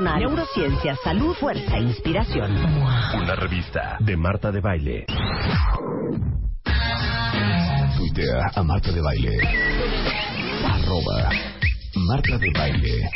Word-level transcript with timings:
neurociencia, 0.00 0.96
salud, 1.02 1.34
fuerza 1.34 1.76
e 1.76 1.80
inspiración. 1.80 2.56
Una 3.14 3.34
revista 3.34 3.96
de 4.00 4.16
Marta 4.16 4.52
de 4.52 4.60
Baile. 4.60 5.06
Tuitea 7.96 8.50
a 8.54 8.62
Marta 8.62 8.92
de 8.92 9.00
Baile. 9.00 9.38
Arroba 10.64 11.30
Marta 11.94 12.38
de 12.38 12.50
Baile. 12.56 13.10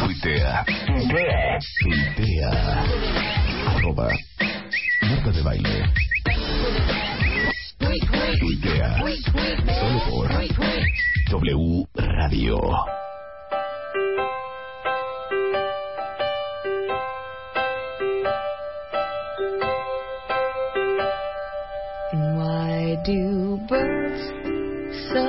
Tuitea. 0.00 0.64
Tuitea. 1.80 2.84
Arroba 3.68 4.08
Marta 5.02 5.30
de 5.30 5.42
Baile. 5.42 5.92
Tuitea. 8.40 9.02
Solo 9.80 10.00
por 10.08 10.28
W 11.30 11.86
Radio. 11.94 13.01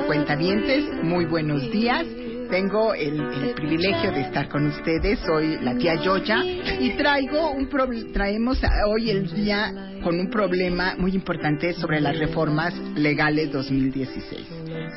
Cuentavientes, 0.06 0.84
muy 1.02 1.24
buenos 1.24 1.70
días. 1.70 2.06
Tengo 2.50 2.92
el, 2.92 3.20
el, 3.20 3.54
privilegio 3.54 4.12
de 4.12 4.20
estar 4.20 4.48
con 4.48 4.66
ustedes. 4.66 5.18
Soy 5.20 5.58
la 5.62 5.76
tía 5.76 5.94
Yoya 5.94 6.44
y 6.44 6.90
traigo 6.96 7.50
un 7.50 7.68
traemos 8.12 8.60
hoy 8.86 9.10
el 9.10 9.32
día 9.34 9.94
con 10.02 10.20
un 10.20 10.28
problema 10.28 10.94
muy 10.98 11.14
importante 11.14 11.72
sobre 11.72 12.00
las 12.00 12.18
reformas 12.18 12.74
legales 12.94 13.50
2016. 13.50 14.46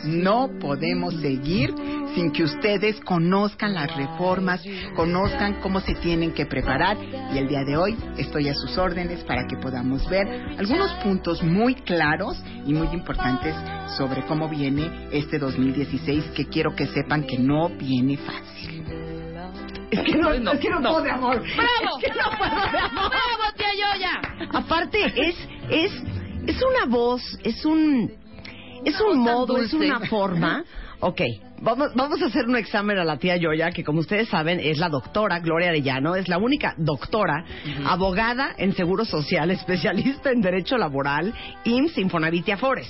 No 0.05 0.50
podemos 0.59 1.16
seguir 1.22 1.73
sin 2.17 2.31
que 2.31 2.43
ustedes 2.43 2.99
conozcan 3.01 3.75
las 3.75 3.95
reformas, 3.95 4.65
conozcan 4.95 5.61
cómo 5.61 5.79
se 5.81 5.93
tienen 5.93 6.33
que 6.33 6.47
preparar 6.47 6.97
y 7.31 7.37
el 7.37 7.47
día 7.47 7.63
de 7.63 7.77
hoy 7.77 7.95
estoy 8.17 8.49
a 8.49 8.55
sus 8.55 8.75
órdenes 8.75 9.23
para 9.23 9.45
que 9.45 9.55
podamos 9.57 10.09
ver 10.09 10.27
algunos 10.57 10.91
puntos 11.03 11.43
muy 11.43 11.75
claros 11.75 12.43
y 12.65 12.73
muy 12.73 12.88
importantes 12.88 13.55
sobre 13.97 14.25
cómo 14.25 14.49
viene 14.49 15.09
este 15.11 15.38
2016 15.38 16.31
que 16.35 16.47
quiero 16.47 16.75
que 16.75 16.88
sepan 16.88 17.23
que 17.27 17.38
no 17.38 17.69
viene 17.69 18.17
fácil. 18.17 18.83
Es 19.91 20.01
que 20.01 20.17
no, 20.17 20.33
no, 20.39 20.53
es 20.53 20.59
que 20.59 20.69
no, 20.71 20.79
no. 20.79 20.89
puedo 20.89 21.03
de 21.03 21.11
amor. 21.11 21.39
¡Bravo! 21.39 21.99
Es 21.99 22.03
que 22.03 22.17
no 22.17 22.35
puedo 22.35 22.71
de 22.71 22.79
amor. 22.79 23.11
¡Bravo, 23.11 23.43
tía 23.55 23.73
Yoya! 23.75 24.49
Aparte, 24.53 25.05
es, 25.05 25.35
es, 25.69 25.91
es 26.47 26.63
una 26.63 26.88
voz, 26.88 27.21
es 27.43 27.63
un, 27.63 28.11
es 28.83 28.99
un 29.01 29.19
modo, 29.19 29.59
es 29.59 29.71
una 29.71 29.99
forma. 29.99 30.63
Ok, 30.99 31.21
vamos, 31.61 31.94
vamos 31.95 32.22
a 32.22 32.27
hacer 32.27 32.45
un 32.47 32.55
examen 32.55 32.97
a 32.97 33.03
la 33.03 33.17
tía 33.17 33.38
Yoya, 33.38 33.72
que 33.72 33.83
como 33.83 34.00
ustedes 34.00 34.30
saben 34.30 34.59
es 34.59 34.77
la 34.77 34.89
doctora 34.89 35.39
Gloria 35.39 35.69
Arellano, 35.69 36.16
es 36.16 36.27
la 36.27 36.38
única 36.38 36.73
doctora, 36.77 37.45
abogada 37.86 38.53
en 38.57 38.73
Seguro 38.73 39.06
Social, 39.06 39.51
especialista 39.51 40.31
en 40.31 40.41
Derecho 40.41 40.78
Laboral, 40.78 41.34
IMSS, 41.63 41.97
Infonavit 42.00 42.47
y 42.47 42.51
Afores. 42.51 42.90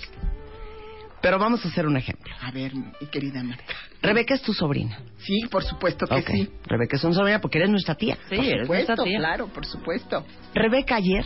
Pero 1.22 1.40
vamos 1.40 1.66
a 1.66 1.70
hacer 1.70 1.88
un 1.88 1.98
ejemplo. 1.98 2.34
A 2.42 2.52
ver, 2.52 2.74
mi 2.76 3.08
querida 3.12 3.44
Marta. 3.44 3.74
Rebeca 4.02 4.36
es 4.36 4.42
tu 4.44 4.54
sobrina. 4.54 5.00
Sí, 5.18 5.42
por 5.50 5.64
supuesto 5.64 6.06
que 6.06 6.16
okay. 6.16 6.46
sí. 6.46 6.52
Rebeca 6.66 6.96
es 6.96 7.04
una 7.04 7.16
sobrina 7.16 7.42
porque 7.42 7.58
eres 7.58 7.72
nuestra 7.72 7.96
tía. 7.96 8.18
Sí, 8.30 8.36
por 8.36 8.46
eres 8.46 8.62
supuesto, 8.62 8.96
nuestra 8.96 9.04
tía. 9.04 9.18
claro, 9.18 9.48
por 9.48 9.66
supuesto. 9.66 10.26
Rebeca 10.54 10.96
ayer 10.96 11.26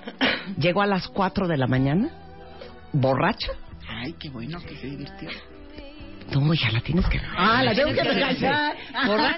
llegó 0.58 0.82
a 0.82 0.86
las 0.86 1.08
4 1.08 1.48
de 1.48 1.56
la 1.56 1.66
mañana, 1.66 2.10
borracha. 2.92 3.52
Ay, 3.88 4.14
qué 4.18 4.28
bueno 4.28 4.60
que 4.60 4.76
se 4.76 4.86
divirtió. 4.86 5.30
No, 6.40 6.54
ya 6.54 6.70
la 6.70 6.80
tienes 6.80 7.06
que 7.08 7.20
Ah, 7.36 7.62
la 7.62 7.74
tengo 7.74 7.92
que 7.92 8.02
regañar. 8.02 8.76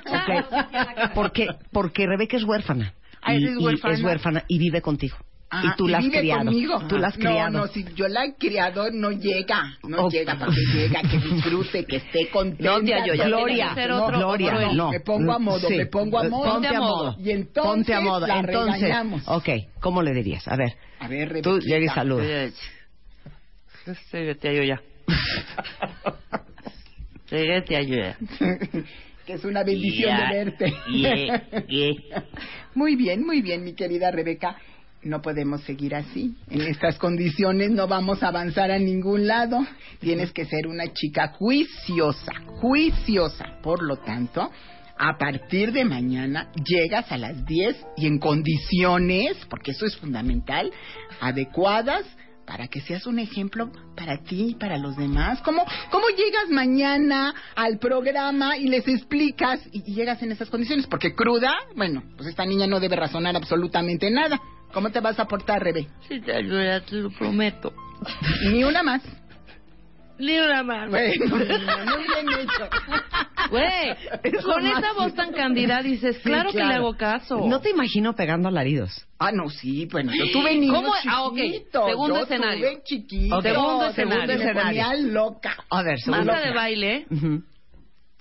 Okay. 0.06 1.09
Porque, 1.15 1.47
porque 1.72 2.06
Rebeca 2.06 2.37
es 2.37 2.44
huérfana. 2.44 2.93
Ah, 3.22 3.34
y, 3.34 3.44
es 3.44 3.56
huérfana. 3.59 3.94
Y 3.94 3.97
es 3.99 4.03
huérfana 4.05 4.44
y 4.49 4.59
vive 4.59 4.81
contigo. 4.82 5.16
Ah, 5.50 5.62
y 5.66 5.77
tú 5.77 5.87
la 5.87 5.99
has 5.99 6.09
criado. 6.09 6.44
Conmigo. 6.44 6.81
Tú 6.88 6.99
la 6.99 7.09
has 7.09 7.15
criado. 7.16 7.50
No, 7.50 7.59
no, 7.60 7.66
si 7.69 7.84
yo 7.94 8.09
la 8.09 8.25
he 8.25 8.34
criado, 8.34 8.91
no 8.91 9.12
llega. 9.12 9.77
No 9.84 10.06
Okay. 10.06 10.21
llega, 10.21 10.37
porque 10.37 10.60
llega, 10.75 11.00
que 11.03 11.19
disfrute, 11.19 11.84
que 11.84 11.97
esté 11.97 12.28
contenta. 12.31 12.65
No, 12.72 12.81
tía, 12.81 13.06
yo 13.06 13.15
ya 13.15 13.26
Gloria, 13.26 13.72
que 13.75 13.87
no, 13.87 14.05
otro- 14.05 14.19
Gloria, 14.19 14.72
no. 14.72 14.91
Me 14.91 14.99
pongo 15.00 15.32
a 15.32 15.38
modo, 15.38 15.69
Sí. 15.69 15.76
me 15.76 15.87
pongo 15.87 16.19
a 16.19 16.28
modo. 16.28 16.55
Ponte 16.55 16.69
a 16.69 16.81
modo. 16.81 17.16
Y 17.21 17.31
entonces 17.31 17.71
Ponte 17.72 17.94
a 17.94 18.00
modo. 18.00 18.26
la 18.26 18.41
Entonces, 18.41 18.81
regañamos. 18.82 19.22
ok, 19.26 19.49
¿cómo 19.81 20.03
le 20.03 20.12
dirías? 20.12 20.47
A 20.49 20.56
ver, 20.56 20.75
A 20.99 21.06
ver, 21.06 21.41
tú 21.41 21.50
Rebequita. 21.50 21.72
llega 21.75 21.84
y 21.93 21.94
saluda. 21.94 22.25
Sí, 24.11 24.19
tía 24.41 24.53
Yoya. 24.55 24.82
Tía 27.29 27.83
Yoya. 27.83 28.19
que 29.27 29.35
es 29.35 29.45
una 29.45 29.65
bendición 29.65 30.17
de 30.17 30.35
verte. 30.35 30.75
yeah, 30.91 31.67
yeah. 31.67 32.25
Muy 32.75 32.97
bien, 32.97 33.25
muy 33.25 33.41
bien, 33.41 33.65
mi 33.65 33.75
querida 33.75 34.11
Rebeca. 34.11 34.57
No 35.03 35.21
podemos 35.21 35.62
seguir 35.62 35.95
así. 35.95 36.35
En 36.51 36.62
estas 36.62 36.99
condiciones 36.99 37.71
no 37.71 37.87
vamos 37.87 38.23
a 38.23 38.29
avanzar 38.29 38.71
a 38.71 38.79
ningún 38.79 39.27
lado. 39.27 39.59
Tienes 40.01 40.33
que 40.33 40.47
ser 40.47 40.67
una 40.67 40.93
chica 40.95 41.29
juiciosa, 41.29 42.33
juiciosa. 42.61 43.59
Por 43.62 43.83
lo 43.83 43.97
tanto, 43.99 44.51
a 44.97 45.19
partir 45.19 45.73
de 45.73 45.85
mañana 45.85 46.51
llegas 46.55 47.12
a 47.12 47.19
las 47.19 47.45
10 47.45 47.77
y 47.99 48.06
en 48.06 48.19
condiciones, 48.19 49.37
porque 49.51 49.73
eso 49.73 49.85
es 49.85 49.95
fundamental, 49.97 50.71
adecuadas 51.21 52.06
para 52.47 52.69
que 52.69 52.81
seas 52.81 53.06
un 53.06 53.19
ejemplo 53.19 53.71
para 53.97 54.19
ti 54.22 54.49
y 54.50 54.55
para 54.55 54.78
los 54.78 54.97
demás. 54.97 55.41
¿Cómo, 55.43 55.65
¿Cómo 55.91 56.06
llegas 56.09 56.50
mañana 56.50 57.34
al 57.56 57.78
programa 57.78 58.56
y 58.56 58.69
les 58.69 58.87
explicas 58.87 59.60
y, 59.72 59.82
y 59.91 59.94
llegas 59.94 60.22
en 60.22 60.32
esas 60.32 60.50
condiciones? 60.50 60.87
Porque 60.87 61.15
cruda, 61.15 61.55
bueno, 61.77 62.03
pues 62.16 62.28
esta 62.28 62.44
niña 62.44 62.66
no 62.66 62.81
debe 62.81 62.97
razonar 62.97 63.37
absolutamente 63.37 64.10
nada. 64.10 64.41
¿Cómo 64.72 64.91
te 64.91 65.00
vas 65.00 65.19
a 65.21 65.27
portar, 65.27 65.62
Rebe? 65.62 65.87
Sí, 66.09 66.21
tía 66.21 66.41
Yoya, 66.41 66.84
te 66.84 66.97
lo 66.97 67.10
prometo. 67.10 67.72
Ni 68.50 68.65
una 68.65 68.82
más. 68.82 69.03
Ni 70.19 70.38
una 70.38 70.62
más. 70.62 70.91
Bueno, 70.91 71.36
niña, 71.38 71.84
muy 71.84 72.04
bien 72.04 72.41
hecho. 72.41 72.69
Güey, 73.50 74.42
con 74.42 74.66
esa 74.66 74.80
sí. 74.80 74.97
voz 74.97 75.14
tan 75.14 75.32
candida 75.32 75.82
dices, 75.82 76.19
claro, 76.20 76.50
que 76.50 76.56
claro. 76.56 76.69
le 76.69 76.75
hago 76.76 76.97
caso. 76.97 77.47
No 77.47 77.60
te 77.60 77.70
imagino 77.70 78.14
pegando 78.14 78.48
alaridos. 78.48 79.06
Ah, 79.19 79.32
no, 79.32 79.50
sí, 79.50 79.86
bueno, 79.91 80.12
yo 80.14 80.30
tuve 80.32 80.54
niños 80.54 80.76
¿Cómo? 80.82 80.92
Ah, 81.06 81.25
ok. 81.25 81.36
chiquitos. 81.36 81.86
Segundo 81.91 82.16
yo 82.16 82.22
escenario. 82.22 82.70
tuve 82.70 82.82
chiquito. 82.84 83.36
Ok. 83.36 83.42
Segundo 83.42 83.86
escenario. 83.86 84.38
Me 84.38 84.54
ponía 84.54 84.94
loca. 84.94 85.56
A 85.70 85.82
ver, 85.82 85.98
segundo. 86.00 86.25
Marta 86.26 86.46
de 86.46 86.54
baile, 86.54 87.06
Ujú. 87.10 87.42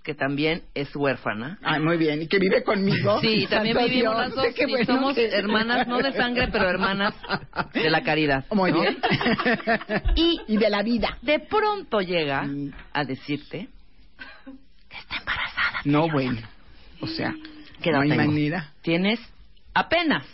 Que 0.04 0.14
también 0.14 0.64
es 0.74 0.94
huérfana. 0.96 1.58
Ah, 1.64 1.80
muy 1.80 1.96
bien. 1.98 2.22
¿Y 2.22 2.28
que 2.28 2.38
vive 2.38 2.62
conmigo? 2.64 3.22
Sí, 3.22 3.48
también 3.50 3.78
vivimos 3.78 4.18
las 4.18 4.36
dos. 4.36 4.46
bueno 4.54 4.86
somos 4.86 5.16
que- 5.16 5.28
hermanas, 5.30 5.88
no 5.88 6.00
de 6.00 6.12
sangre, 6.14 6.50
pero 6.52 6.70
hermanas 6.70 7.14
de 7.74 7.90
la 7.90 8.04
caridad. 8.04 8.46
Muy 8.52 8.72
¿no? 8.72 8.82
bien. 8.82 8.98
Y 10.16 10.42
y 10.48 10.58
de 10.58 10.70
la 10.70 10.84
vida. 10.84 11.18
de 11.22 11.40
pronto 11.40 12.02
llega 12.02 12.44
Sí. 12.46 12.72
a 12.92 13.04
decirte 13.06 13.70
que 14.90 14.98
está 14.98 15.18
embarazada. 15.18 15.80
No, 15.86 16.08
bueno. 16.10 16.40
O 17.02 17.08
sea, 17.08 17.34
¿Qué 17.82 17.92
no 17.92 17.98
edad 17.98 18.04
hay 18.04 18.10
tengo? 18.18 18.32
manera. 18.32 18.72
Tienes 18.82 19.20
apenas 19.74 20.26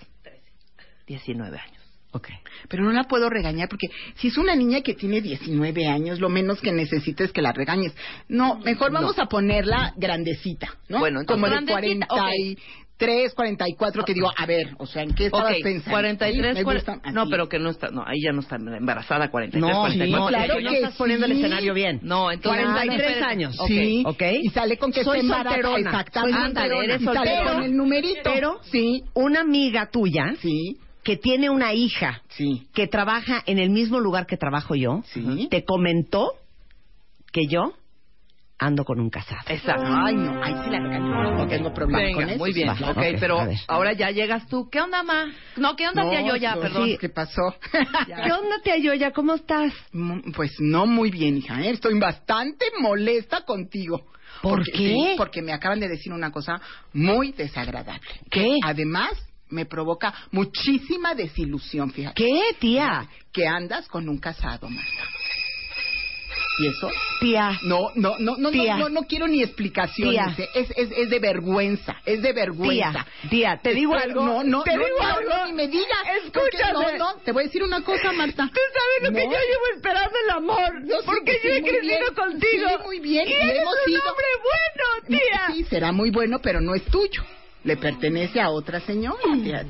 19 1.08 1.58
años. 1.58 1.79
Ok. 2.12 2.28
Pero 2.68 2.84
no 2.84 2.92
la 2.92 3.04
puedo 3.04 3.30
regañar 3.30 3.70
porque 3.70 3.88
si 4.16 4.30
es 4.30 4.38
una 4.38 4.56
niña 4.56 4.82
que 4.82 4.96
tiene 4.96 5.22
19 5.22 5.86
años, 5.88 6.20
lo 6.20 6.30
menos 6.30 6.60
que 6.60 6.72
necesita 6.72 7.24
es 7.24 7.32
que 7.32 7.42
la 7.42 7.52
regañes. 7.54 7.96
No, 8.28 8.58
mejor 8.60 8.92
vamos 8.92 9.20
a 9.20 9.28
ponerla 9.28 9.94
grandecita, 9.96 10.70
¿no? 10.88 11.00
Bueno, 11.00 11.20
entonces, 11.22 11.36
Como 11.42 11.46
de 11.56 11.66
grandecita, 11.66 12.08
43, 12.98 13.34
44, 13.34 14.04
que 14.06 14.14
digo, 14.16 14.30
a 14.36 14.46
ver, 14.48 14.70
o 14.80 14.88
sea, 14.88 15.04
¿en 15.04 15.14
qué 15.14 15.28
estabas 15.28 15.52
Ok, 15.58 15.64
pensando? 15.64 15.92
43, 15.92 16.52
Sí, 16.52 16.58
me 16.60 16.64
cuare- 16.66 16.78
gusta 16.84 17.12
no, 17.12 17.30
pero 17.30 17.48
que 17.48 17.60
no 17.60 17.70
está, 17.70 17.90
no, 17.90 18.04
ahí 18.06 18.22
ya 18.24 18.32
no 18.34 18.42
está 18.42 18.56
embarazada, 18.56 19.30
43, 19.30 19.62
No, 19.72 19.80
44. 19.82 20.20
no, 20.20 20.28
claro 20.28 20.58
que 20.58 20.64
no 20.64 20.72
estás 20.72 20.96
poniendo 20.96 21.26
el 21.28 21.34
sí. 21.34 21.38
escenario 21.40 21.74
bien. 21.76 22.00
No, 22.02 22.32
entonces... 22.32 22.66
43 22.66 23.08
Espérate. 23.08 23.32
años. 23.32 23.60
Ok. 23.60 23.68
Sí, 23.68 24.04
ok. 24.06 24.24
y 24.42 24.50
sale 24.50 24.78
con 24.78 24.92
que 24.92 25.04
Soy 25.04 25.22
solterona. 25.22 25.78
Exactamente. 25.78 26.38
Soy 26.40 26.46
solterona. 26.48 26.82
Y 26.84 26.86
Eres 26.90 27.04
sale 27.04 27.44
con 27.54 27.64
el 27.64 27.78
numerito. 27.78 28.22
Pero 28.24 28.60
sí, 28.64 29.04
una 29.14 29.42
amiga 29.42 29.90
tuya 29.92 30.34
sí, 30.42 30.78
que 31.10 31.18
tiene 31.18 31.50
una 31.50 31.74
hija 31.74 32.22
sí, 32.30 32.68
que 32.72 32.86
trabaja 32.88 33.42
en 33.48 33.58
el 33.58 33.72
mismo 33.72 34.00
lugar 34.00 34.28
que 34.28 34.38
trabajo 34.38 34.76
yo, 34.76 35.02
sí. 35.12 35.48
te 35.50 35.66
comentó 35.66 36.34
que 37.32 37.48
yo 37.48 37.74
ando 38.60 38.86
con 38.86 39.00
un 39.00 39.10
casado. 39.10 39.42
Exacto. 39.48 39.88
Ay, 39.88 40.14
no, 40.14 40.40
ay, 40.44 40.54
sí 40.64 40.70
la 40.70 40.80
regaño. 40.82 41.34
No 41.36 41.48
tengo 41.48 41.74
problema 41.74 41.98
Venga, 42.04 42.14
con 42.16 42.30
eso. 42.30 42.38
muy 42.38 42.54
bien. 42.54 42.70
Va, 42.70 42.92
ok, 42.92 43.04
pero 43.20 43.40
ahora 43.68 43.94
ya 43.94 44.12
llegas 44.12 44.48
tú. 44.50 44.70
¿Qué 44.70 44.80
onda, 44.82 45.02
ma? 45.02 45.32
No, 45.58 45.76
¿qué 45.76 45.88
onda, 45.88 46.04
No, 46.04 46.12
tía 46.12 46.22
yo 46.28 46.36
ya? 46.36 46.54
no, 46.54 46.62
Perdón. 46.62 46.86
sí, 46.90 46.98
¿Qué 47.02 47.10
pasó? 47.10 47.56
¿Qué 47.72 48.32
onda, 48.32 48.62
tía 48.64 48.78
Yoya? 48.78 49.10
¿Cómo 49.12 49.34
estás? 49.34 49.74
Mm, 49.92 50.32
Pues 50.36 50.52
no 50.60 50.86
muy 50.86 51.10
bien, 51.10 51.38
hija. 51.38 51.60
¿eh? 51.64 51.72
Estoy 51.72 51.98
bastante 52.00 52.66
molesta 52.80 53.42
contigo. 53.46 53.98
¿Por 54.44 54.58
Porque- 54.60 54.72
qué? 54.74 54.78
sí, 54.94 55.14
porque 55.18 55.42
me 55.42 55.54
acaban 55.54 55.80
de 55.80 55.88
decir 55.88 56.14
una 56.14 56.32
cosa 56.32 56.62
muy 56.94 57.32
desagradable. 57.32 58.08
¿Qué? 58.30 58.58
Además, 58.64 59.14
me 59.50 59.66
provoca 59.66 60.14
muchísima 60.32 61.16
desilusión, 61.16 61.92
fíjate. 61.92 62.24
¿Qué, 62.24 62.42
tía? 62.60 63.08
Que 63.34 63.48
andas 63.48 63.88
con 63.88 64.08
un 64.10 64.18
casado, 64.20 64.70
Marta. 64.70 65.04
¿Y 66.62 66.68
eso? 66.68 66.92
Tía. 67.22 67.58
No, 67.64 67.90
no, 67.96 68.16
no, 68.20 68.36
no, 68.36 68.52
Tía. 68.52 68.76
no, 68.76 68.90
no, 68.90 69.02
no 69.02 69.08
quiero 69.08 69.28
ni 69.30 69.42
explicaciones. 69.42 70.36
Tía. 70.36 70.48
Es, 70.56 70.70
es, 70.76 70.90
es 70.92 71.10
de 71.10 71.20
vergüenza, 71.20 71.96
es 72.06 72.22
de 72.22 72.34
vergüenza. 72.34 73.06
Tía, 73.22 73.30
tía, 73.30 73.60
te 73.64 73.74
digo 73.74 73.94
algo. 73.96 74.26
No, 74.26 74.44
no, 74.44 74.64
te 74.64 74.76
no, 74.76 74.84
digo 74.84 74.98
no, 75.00 75.08
algo. 75.08 75.30
no, 75.30 75.46
ni 75.48 75.54
me 75.54 75.68
digas. 75.70 75.88
Porque 76.34 76.58
Escúchame. 76.58 76.98
No, 76.98 77.14
no, 77.14 77.22
te 77.22 77.32
voy 77.32 77.44
a 77.44 77.46
decir 77.46 77.64
una 77.64 77.82
cosa, 77.82 78.12
Marta. 78.12 78.50
Tú 78.54 78.60
sabes 78.74 79.10
lo 79.10 79.18
que 79.18 79.24
yo 79.24 79.30
llevo 79.40 79.66
esperando 79.76 80.12
el 80.26 80.30
amor. 80.32 80.86
Yo 80.86 80.96
porque 81.06 81.32
sí, 81.42 81.48
yo 81.48 81.54
he 81.56 81.62
crecido 81.62 81.82
bien. 81.82 82.14
contigo. 82.14 82.68
Sí, 82.68 82.84
muy 82.84 83.00
bien. 83.00 83.28
Y 83.28 83.32
Y 83.32 83.36
eres 83.36 83.62
hemos 83.62 83.74
un 83.74 83.86
sido- 83.94 84.02
hombre 84.10 84.26
bueno, 84.44 85.20
tía. 85.22 85.42
Sí, 85.56 85.64
será 85.64 85.92
muy 85.94 86.12
bueno, 86.12 86.40
pero 86.42 86.60
no 86.60 86.76
es 86.76 86.84
tuyo. 86.86 87.24
Le 87.64 87.76
pertenece 87.76 88.40
a 88.40 88.50
otra 88.52 88.80
señora 88.80 89.18
fíjate, 89.44 89.68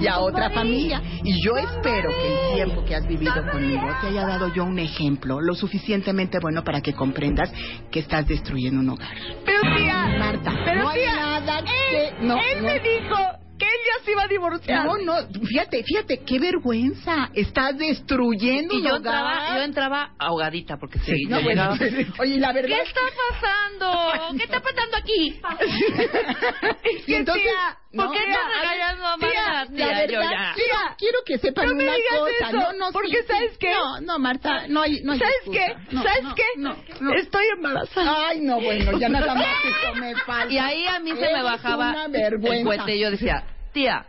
y 0.00 0.06
a 0.08 0.18
otra 0.18 0.50
familia. 0.50 1.00
Y 1.22 1.40
yo 1.44 1.56
espero 1.56 2.10
que 2.10 2.26
el 2.50 2.54
tiempo 2.56 2.84
que 2.84 2.94
has 2.96 3.06
vivido 3.06 3.34
conmigo 3.52 3.86
te 4.00 4.08
haya 4.08 4.26
dado 4.26 4.52
yo 4.54 4.64
un 4.64 4.78
ejemplo 4.78 5.40
lo 5.40 5.54
suficientemente 5.54 6.38
bueno 6.40 6.64
para 6.64 6.80
que 6.80 6.94
comprendas 6.94 7.52
que 7.92 8.00
estás 8.00 8.26
destruyendo 8.26 8.80
un 8.80 8.90
hogar. 8.90 9.16
Pero 9.44 9.60
tía. 9.76 9.94
Marta, 10.18 10.52
pero 10.64 10.82
no 10.82 10.88
hay 10.88 10.98
tía, 11.00 11.14
nada 11.16 11.58
él, 11.60 11.64
que- 11.90 12.26
no, 12.26 12.36
él 12.38 12.62
no. 12.62 12.66
me 12.66 12.80
dijo 12.80 13.16
que 13.58 13.64
él 13.66 13.80
ya 13.98 14.04
se 14.04 14.12
iba 14.12 14.22
a 14.22 14.28
divorciar. 14.28 14.84
No, 14.86 14.96
no, 14.98 15.14
fíjate, 15.46 15.82
fíjate, 15.84 16.20
qué 16.24 16.38
vergüenza. 16.38 17.30
Estás 17.34 17.76
destruyendo 17.76 18.74
Y 18.74 18.78
un 18.78 18.82
yo 18.84 18.88
hogar. 18.96 18.96
entraba, 18.98 19.56
yo 19.56 19.62
entraba 19.62 20.10
ahogadita 20.18 20.76
porque 20.78 20.98
sí, 21.00 21.24
No, 21.28 21.38
yo 21.38 21.44
bueno, 21.44 21.70
oye, 22.18 22.38
la 22.38 22.52
verdad. 22.52 22.76
¿Qué 22.76 22.82
está 22.88 23.00
pasando? 23.30 24.36
¿Qué 24.36 24.44
está 24.44 24.60
pasando 24.60 24.96
aquí? 24.96 25.40
y 27.06 27.14
entonces, 27.14 27.52
¿por 27.94 28.04
no, 28.06 28.12
qué 28.12 28.18
no, 28.26 28.32
estás 28.34 28.60
regañando 28.60 29.06
a 29.06 29.16
tía, 29.16 29.28
Marta, 29.28 29.64
la 29.64 29.66
tía, 29.76 29.86
verdad, 29.86 30.06
yo 30.08 30.20
ya? 30.20 30.54
quiero, 30.54 30.78
quiero 30.98 31.18
que 31.26 31.38
sepan 31.38 31.66
No 31.66 31.72
una 31.74 31.92
cosa. 31.92 32.48
eso, 32.48 32.56
no, 32.56 32.72
no, 32.74 32.92
porque 32.92 33.22
sí, 33.22 33.26
¿sabes 33.26 33.52
sí. 33.52 33.58
qué? 33.60 33.72
No, 33.72 34.00
no, 34.00 34.18
Marta, 34.18 34.66
no 34.68 34.82
hay, 34.82 35.00
no 35.02 35.12
hay 35.12 35.18
¿Sabes 35.18 35.34
excusa. 35.44 35.58
qué? 35.58 35.94
No, 35.94 36.02
¿Sabes 36.02 36.22
no, 36.24 36.34
qué? 36.34 36.44
No, 36.56 36.76
no. 37.00 37.14
Estoy 37.14 37.46
embarazada. 37.56 38.28
Ay, 38.28 38.40
no, 38.40 38.60
bueno, 38.60 38.98
ya 38.98 39.08
nada 39.08 39.34
más 39.34 39.46
eso 39.64 39.94
me 39.94 40.14
falta. 40.16 40.52
Y 40.52 40.58
ahí 40.58 40.86
a 40.86 40.98
mí 41.00 41.10
se 41.10 41.32
me 41.32 41.42
bajaba 41.42 42.06
el 42.06 42.94
y 42.94 43.00
yo 43.00 43.10
decía, 43.10 43.44
tía, 43.72 44.06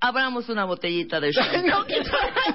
abramos 0.00 0.48
una 0.48 0.64
botellita 0.64 1.20
de 1.20 1.32
champán. 1.32 1.66
No, 1.66 1.84
que, 1.86 2.02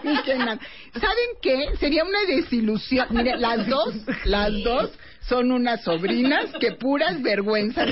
ni 0.04 0.22
que 0.24 0.36
nada. 0.38 0.60
¿Saben 0.94 1.30
qué? 1.42 1.76
Sería 1.80 2.04
una 2.04 2.22
desilusión. 2.28 3.08
Mire, 3.10 3.38
las 3.38 3.68
dos, 3.68 3.96
las 4.26 4.52
dos 4.64 4.92
son 5.22 5.52
unas 5.52 5.84
sobrinas 5.84 6.52
que 6.60 6.74
puras 6.74 7.22
vergüenzas. 7.22 7.90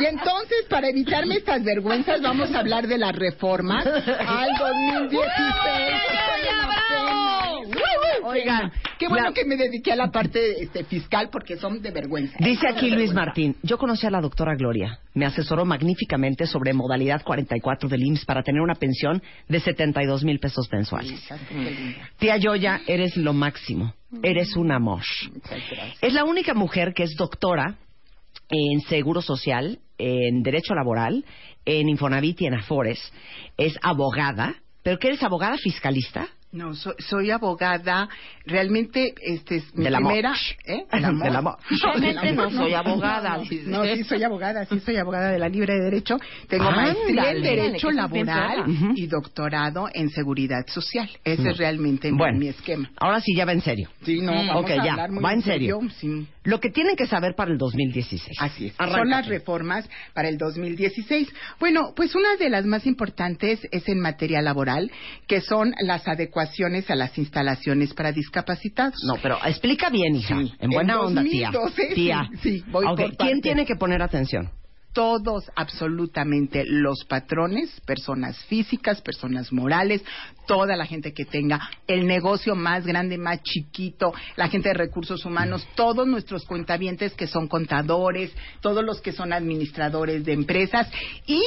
Y 0.00 0.06
entonces, 0.06 0.64
para 0.68 0.88
evitarme 0.88 1.36
estas 1.36 1.62
vergüenzas, 1.62 2.22
vamos 2.22 2.52
a 2.54 2.60
hablar 2.60 2.86
de 2.86 2.98
las 2.98 3.14
reformas 3.14 3.86
al 3.86 4.50
2016. 4.58 5.22
Oigan, 8.24 8.70
qué 8.98 9.08
bueno 9.08 9.28
La- 9.28 9.32
que 9.32 9.44
me 9.44 9.56
dediqué 9.56 9.92
a 9.92 9.96
la 9.96 10.10
parte 10.10 10.62
este, 10.62 10.84
fiscal 10.84 11.28
porque 11.30 11.56
son 11.56 11.82
de 11.82 11.90
vergüenza. 11.90 12.36
Dice 12.38 12.68
aquí 12.68 12.90
Luis. 12.90 13.12
Martín, 13.12 13.56
yo 13.62 13.78
conocí 13.78 14.06
a 14.06 14.10
la 14.10 14.20
doctora 14.20 14.54
Gloria, 14.54 15.00
me 15.14 15.26
asesoró 15.26 15.64
magníficamente 15.64 16.46
sobre 16.46 16.72
modalidad 16.72 17.22
44 17.22 17.88
del 17.88 18.02
IMSS 18.02 18.24
para 18.24 18.42
tener 18.42 18.60
una 18.60 18.74
pensión 18.74 19.22
de 19.48 19.60
72 19.60 20.24
mil 20.24 20.38
pesos 20.38 20.68
mensuales. 20.72 21.20
Tía 22.18 22.36
Yoya, 22.36 22.80
eres 22.86 23.16
lo 23.16 23.32
máximo, 23.32 23.94
eres 24.22 24.56
un 24.56 24.70
amor. 24.72 25.02
Es 26.00 26.12
la 26.12 26.24
única 26.24 26.54
mujer 26.54 26.92
que 26.94 27.02
es 27.04 27.14
doctora 27.16 27.76
en 28.48 28.80
Seguro 28.82 29.22
Social, 29.22 29.78
en 29.98 30.42
Derecho 30.42 30.74
Laboral, 30.74 31.24
en 31.64 31.88
Infonavit 31.88 32.40
y 32.42 32.46
en 32.46 32.54
Afores. 32.54 33.12
Es 33.56 33.74
abogada, 33.82 34.54
pero 34.82 34.98
¿qué 34.98 35.08
eres 35.08 35.22
abogada 35.22 35.56
fiscalista? 35.58 36.28
No, 36.52 36.74
soy, 36.74 36.94
soy 36.98 37.30
abogada. 37.30 38.08
Realmente, 38.44 39.14
este 39.22 39.56
es 39.56 39.74
mi 39.74 39.84
Del 39.84 39.94
amor. 39.94 40.12
primera. 40.12 40.34
¿Eh? 40.66 40.84
Del 41.22 41.36
amor. 41.36 41.56
Realmente 41.82 42.32
no 42.32 42.50
soy 42.50 42.74
abogada, 42.74 43.38
No, 43.66 43.84
sí 43.84 44.04
soy 44.04 44.22
abogada, 44.22 44.66
sí 44.66 44.78
soy 44.80 44.96
abogada 44.98 45.30
de 45.30 45.38
la 45.38 45.48
Libre 45.48 45.74
de 45.74 45.84
Derecho. 45.84 46.18
Tengo 46.48 46.64
Ándale. 46.68 46.92
maestría 46.94 47.30
en 47.32 47.42
Derecho 47.42 47.90
Laboral 47.90 48.64
y 48.94 49.06
doctorado 49.06 49.88
en 49.94 50.10
Seguridad 50.10 50.66
Social. 50.66 51.08
Ese 51.24 51.50
es 51.50 51.56
realmente 51.56 52.10
mi- 52.12 52.18
Bueno. 52.18 52.38
mi 52.38 52.48
esquema. 52.48 52.90
Ahora 52.98 53.20
sí, 53.20 53.34
ya 53.34 53.44
va 53.46 53.52
en 53.52 53.62
serio. 53.62 53.88
Sí, 54.04 54.20
no, 54.20 54.32
Mm, 54.32 54.46
vamos 54.48 54.64
ok, 54.64 54.70
a 54.70 54.84
ya, 54.84 54.90
hablar 54.92 55.10
muy 55.10 55.24
va 55.24 55.32
en 55.32 55.42
serio. 55.42 55.80
sí. 55.98 56.26
Lo 56.44 56.60
que 56.60 56.70
tienen 56.70 56.96
que 56.96 57.06
saber 57.06 57.34
para 57.34 57.52
el 57.52 57.58
2016. 57.58 58.36
Así 58.40 58.66
es. 58.66 58.74
Arráncate. 58.78 58.98
Son 59.00 59.10
las 59.10 59.26
reformas 59.28 59.88
para 60.12 60.28
el 60.28 60.38
2016. 60.38 61.28
Bueno, 61.60 61.92
pues 61.94 62.14
una 62.14 62.36
de 62.36 62.50
las 62.50 62.64
más 62.64 62.86
importantes 62.86 63.60
es 63.70 63.88
en 63.88 64.00
materia 64.00 64.42
laboral, 64.42 64.90
que 65.26 65.40
son 65.40 65.72
las 65.80 66.06
adecuaciones 66.08 66.90
a 66.90 66.96
las 66.96 67.16
instalaciones 67.18 67.94
para 67.94 68.12
discapacitados. 68.12 69.02
No, 69.04 69.14
pero 69.22 69.38
explica 69.44 69.88
bien, 69.90 70.16
hija. 70.16 70.36
Sí. 70.38 70.52
En 70.58 70.70
buena 70.70 70.94
En 70.94 70.98
onda, 70.98 71.22
tía. 71.22 71.50
2012, 71.52 71.94
Tía. 71.94 72.28
sí, 72.42 72.58
sí, 72.60 72.64
voy 72.70 72.86
Ok, 72.86 72.96
por 72.96 73.16
¿Quién 73.16 73.40
tiene 73.40 73.64
que 73.64 73.76
poner 73.76 74.02
atención? 74.02 74.50
Todos, 74.92 75.50
absolutamente, 75.56 76.64
los 76.66 77.04
patrones, 77.04 77.80
personas 77.86 78.38
físicas, 78.44 79.00
personas 79.00 79.52
morales, 79.52 80.04
toda 80.46 80.76
la 80.76 80.86
gente 80.86 81.12
que 81.12 81.24
tenga 81.24 81.60
el 81.86 82.06
negocio 82.06 82.54
más 82.54 82.86
grande, 82.86 83.18
más 83.18 83.42
chiquito, 83.42 84.12
la 84.36 84.48
gente 84.48 84.68
de 84.68 84.74
recursos 84.74 85.24
humanos, 85.24 85.66
todos 85.74 86.06
nuestros 86.06 86.44
cuentavientes 86.44 87.14
que 87.14 87.26
son 87.26 87.48
contadores, 87.48 88.32
todos 88.60 88.84
los 88.84 89.00
que 89.00 89.12
son 89.12 89.32
administradores 89.32 90.24
de 90.24 90.32
empresas 90.32 90.90
y 91.26 91.42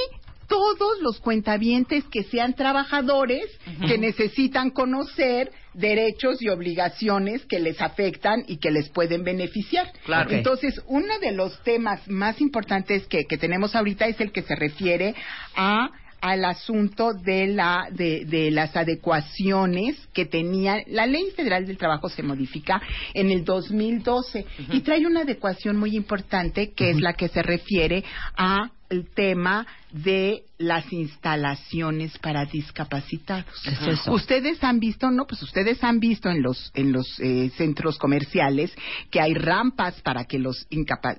todos 0.48 1.02
los 1.02 1.20
cuentavientes 1.20 2.04
que 2.06 2.24
sean 2.24 2.54
trabajadores 2.54 3.46
que 3.88 3.98
necesitan 3.98 4.70
conocer 4.70 5.52
derechos 5.76 6.42
y 6.42 6.50
obligaciones 6.50 7.46
que 7.46 7.60
les 7.60 7.82
afectan 7.82 8.44
y 8.48 8.58
que 8.58 8.72
les 8.72 8.90
pueden 8.90 9.24
beneficiar. 9.24 9.92
Claro. 10.06 10.32
Entonces, 10.32 10.82
uno 10.88 11.20
de 11.20 11.32
los 11.32 11.62
temas 11.64 12.08
más 12.08 12.42
importantes 12.42 13.06
que, 13.08 13.26
que 13.26 13.38
tenemos 13.38 13.76
ahorita 13.76 14.08
es 14.08 14.20
el 14.20 14.32
que 14.32 14.42
se 14.42 14.56
refiere 14.56 15.16
a 15.56 15.92
al 16.22 16.44
asunto 16.46 17.14
de 17.14 17.46
la 17.46 17.88
de, 17.92 18.26
de 18.26 18.50
las 18.50 18.76
adecuaciones 18.76 19.96
que 20.12 20.26
tenía 20.26 20.82
la 20.88 21.06
ley 21.06 21.26
federal 21.36 21.68
del 21.68 21.78
trabajo 21.78 22.10
se 22.10 22.24
modifica 22.24 22.82
en 23.14 23.30
el 23.30 23.44
2012 23.46 24.44
y 24.72 24.80
trae 24.80 25.06
una 25.06 25.22
adecuación 25.22 25.78
muy 25.78 25.96
importante 25.96 26.72
que 26.72 26.90
es 26.90 27.00
la 27.00 27.14
que 27.14 27.28
se 27.28 27.44
refiere 27.44 28.04
a 28.36 28.72
el 28.90 29.10
tema 29.10 29.66
de 29.92 30.44
las 30.58 30.92
instalaciones 30.92 32.18
para 32.20 32.46
discapacitados. 32.46 33.46
Ustedes 34.08 34.64
han 34.64 34.80
visto, 34.80 35.10
no, 35.12 35.26
pues 35.26 35.42
ustedes 35.42 35.84
han 35.84 36.00
visto 36.00 36.30
en 36.30 36.42
los 36.42 36.72
en 36.74 36.92
los 36.92 37.20
eh, 37.20 37.52
centros 37.58 37.98
comerciales 37.98 38.74
que 39.10 39.22
hay 39.22 39.34
rampas 39.34 40.02
para 40.02 40.26
que 40.26 40.40
los 40.40 40.68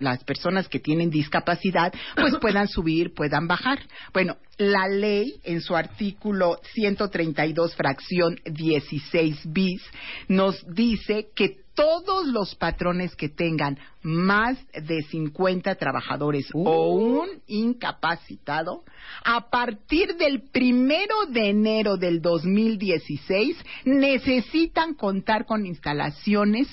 las 0.01 0.25
personas 0.25 0.69
que 0.69 0.79
tienen 0.79 1.11
discapacidad 1.11 1.93
pues 2.15 2.35
puedan 2.41 2.69
subir, 2.69 3.15
puedan 3.15 3.47
bajar. 3.47 3.81
Bueno, 4.13 4.37
la 4.59 4.89
ley 4.89 5.41
en 5.45 5.61
su 5.61 5.77
artículo 5.77 6.61
132 6.75 7.75
fracción 7.75 8.41
16 8.45 9.53
bis 9.53 9.83
nos 10.29 10.65
dice 10.75 11.29
que 11.35 11.66
todos 11.77 12.27
los 12.27 12.57
patrones 12.57 13.15
que 13.15 13.29
tengan 13.29 13.79
más 14.03 14.59
de 14.73 15.03
50 15.03 15.75
trabajadores 15.77 16.49
o 16.55 16.95
un 16.95 17.29
incapacitado, 17.47 18.83
a 19.25 19.49
partir 19.51 20.17
del 20.17 20.43
primero 20.51 21.15
de 21.29 21.51
enero 21.51 21.97
del 21.97 22.21
2016, 22.21 23.57
necesitan 23.85 24.95
contar 24.95 25.47
con 25.47 25.67
instalaciones 25.67 26.67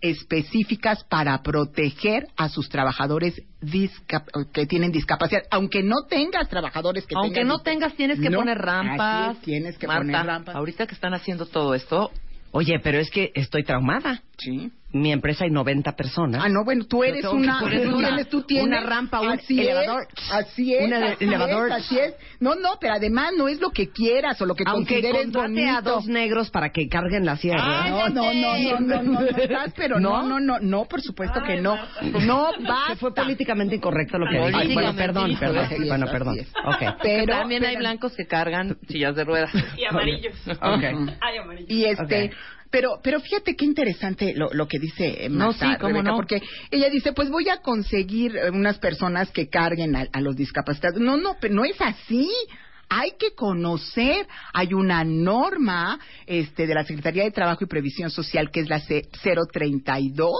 específicas 0.00 1.02
para 1.04 1.42
proteger 1.42 2.28
a 2.36 2.48
sus 2.48 2.68
trabajadores 2.68 3.34
que 4.52 4.66
tienen 4.66 4.92
discapacidad, 4.92 5.42
aunque 5.50 5.82
no 5.82 6.04
tengas 6.08 6.48
trabajadores 6.48 7.04
que 7.06 7.14
Aunque 7.16 7.36
tengan 7.40 7.48
no 7.48 7.58
tengas, 7.60 7.94
tienes 7.94 8.20
que 8.20 8.30
No, 8.30 8.38
poner 8.38 8.58
así 8.58 8.66
rampas. 8.66 9.36
es, 9.36 9.42
tienes 9.42 9.78
que 9.78 9.86
Marta, 9.86 10.02
poner 10.02 10.26
rampas. 10.26 10.54
ahorita 10.56 10.86
que 10.86 10.94
están 10.94 11.14
haciendo 11.14 11.46
todo 11.46 11.74
esto, 11.74 12.10
Oye, 12.52 12.78
pero 12.80 12.98
es 12.98 13.10
que 13.10 13.32
estoy 13.34 13.64
traumada. 13.64 14.22
Sí. 14.38 14.70
Mi 14.90 15.12
empresa 15.12 15.44
hay 15.44 15.50
90 15.50 15.92
personas. 15.96 16.42
Ah, 16.42 16.48
no, 16.48 16.64
bueno, 16.64 16.86
tú 16.86 17.04
eres 17.04 17.22
una, 17.26 17.62
una- 17.62 17.70
tienes, 17.70 18.28
tú 18.30 18.42
tienes 18.42 18.66
una 18.66 18.80
rampa, 18.80 19.20
un 19.20 19.28
así 19.30 19.60
elevador. 19.60 20.06
Es, 20.16 20.30
así 20.32 20.74
es, 20.74 20.86
Un 20.86 20.92
ele- 20.94 21.08
así 21.12 21.24
elevador. 21.24 21.68
es, 21.68 21.74
así 21.76 21.98
es. 21.98 22.14
No, 22.40 22.54
no, 22.54 22.78
pero 22.80 22.94
además 22.94 23.32
no 23.36 23.48
es 23.48 23.60
lo 23.60 23.70
que 23.70 23.90
quieras 23.90 24.40
o 24.40 24.46
lo 24.46 24.54
que 24.54 24.64
Aunque 24.66 24.94
consideres 25.02 25.30
bonito. 25.32 25.70
a 25.76 25.82
dos 25.82 26.06
negros 26.06 26.50
para 26.50 26.70
que 26.70 26.88
carguen 26.88 27.26
la 27.26 27.36
sierra. 27.36 27.60
Ah, 27.84 27.88
no, 27.90 28.08
no, 28.08 28.32
no, 28.32 28.58
no, 28.58 28.80
no, 28.80 29.02
no, 29.02 29.20
no 29.20 29.26
estás, 29.26 29.74
pero 29.76 30.00
no, 30.00 30.22
no, 30.22 30.40
no, 30.40 30.58
no, 30.58 30.84
por 30.86 31.02
supuesto 31.02 31.42
que 31.46 31.60
no. 31.60 31.76
No 32.24 32.50
basta. 32.66 32.96
fue 32.96 33.14
políticamente 33.14 33.74
incorrecto 33.76 34.16
lo 34.18 34.26
que 34.30 34.38
dije. 34.38 34.52
Ay, 34.54 34.72
bueno, 34.74 34.94
perdón, 34.96 35.36
perdón. 35.38 35.60
incorrecto. 35.60 35.86
Bueno, 35.86 36.06
perdón. 36.06 36.38
es. 36.38 36.48
Ok. 36.64 36.96
Pero 37.02 37.26
también 37.26 37.62
hay 37.64 37.70
pero- 37.74 37.80
blancos 37.80 38.14
que 38.16 38.26
cargan 38.26 38.78
sillas 38.88 39.14
de 39.14 39.24
ruedas. 39.24 39.50
Y 39.76 39.84
amarillos. 39.84 40.34
Ok. 40.48 40.84
Ay, 41.20 41.38
amarillos. 41.42 41.70
Y 41.70 41.84
este, 41.84 42.24
Ok. 42.26 42.32
Pero, 42.70 43.00
pero 43.02 43.20
fíjate 43.20 43.56
qué 43.56 43.64
interesante 43.64 44.34
lo, 44.34 44.50
lo 44.52 44.68
que 44.68 44.78
dice 44.78 45.24
eh, 45.24 45.28
No, 45.28 45.46
Marta, 45.46 45.72
sí, 45.72 45.76
cómo 45.80 45.94
Rebeca, 45.94 46.10
no. 46.10 46.16
porque 46.16 46.42
ella 46.70 46.88
dice, 46.90 47.12
pues 47.12 47.30
voy 47.30 47.48
a 47.48 47.58
conseguir 47.58 48.36
eh, 48.36 48.50
unas 48.50 48.78
personas 48.78 49.30
que 49.30 49.48
carguen 49.48 49.96
a, 49.96 50.06
a 50.12 50.20
los 50.20 50.36
discapacitados. 50.36 51.00
No, 51.00 51.16
no, 51.16 51.36
pero 51.40 51.54
no 51.54 51.64
es 51.64 51.80
así. 51.80 52.28
Hay 52.90 53.12
que 53.18 53.34
conocer, 53.34 54.26
hay 54.54 54.72
una 54.72 55.04
norma 55.04 56.00
este, 56.26 56.66
de 56.66 56.74
la 56.74 56.84
Secretaría 56.84 57.24
de 57.24 57.30
Trabajo 57.30 57.64
y 57.64 57.66
Previsión 57.68 58.10
Social, 58.10 58.50
que 58.50 58.60
es 58.60 58.68
la 58.70 58.80
C 58.80 59.06
032, 59.22 60.32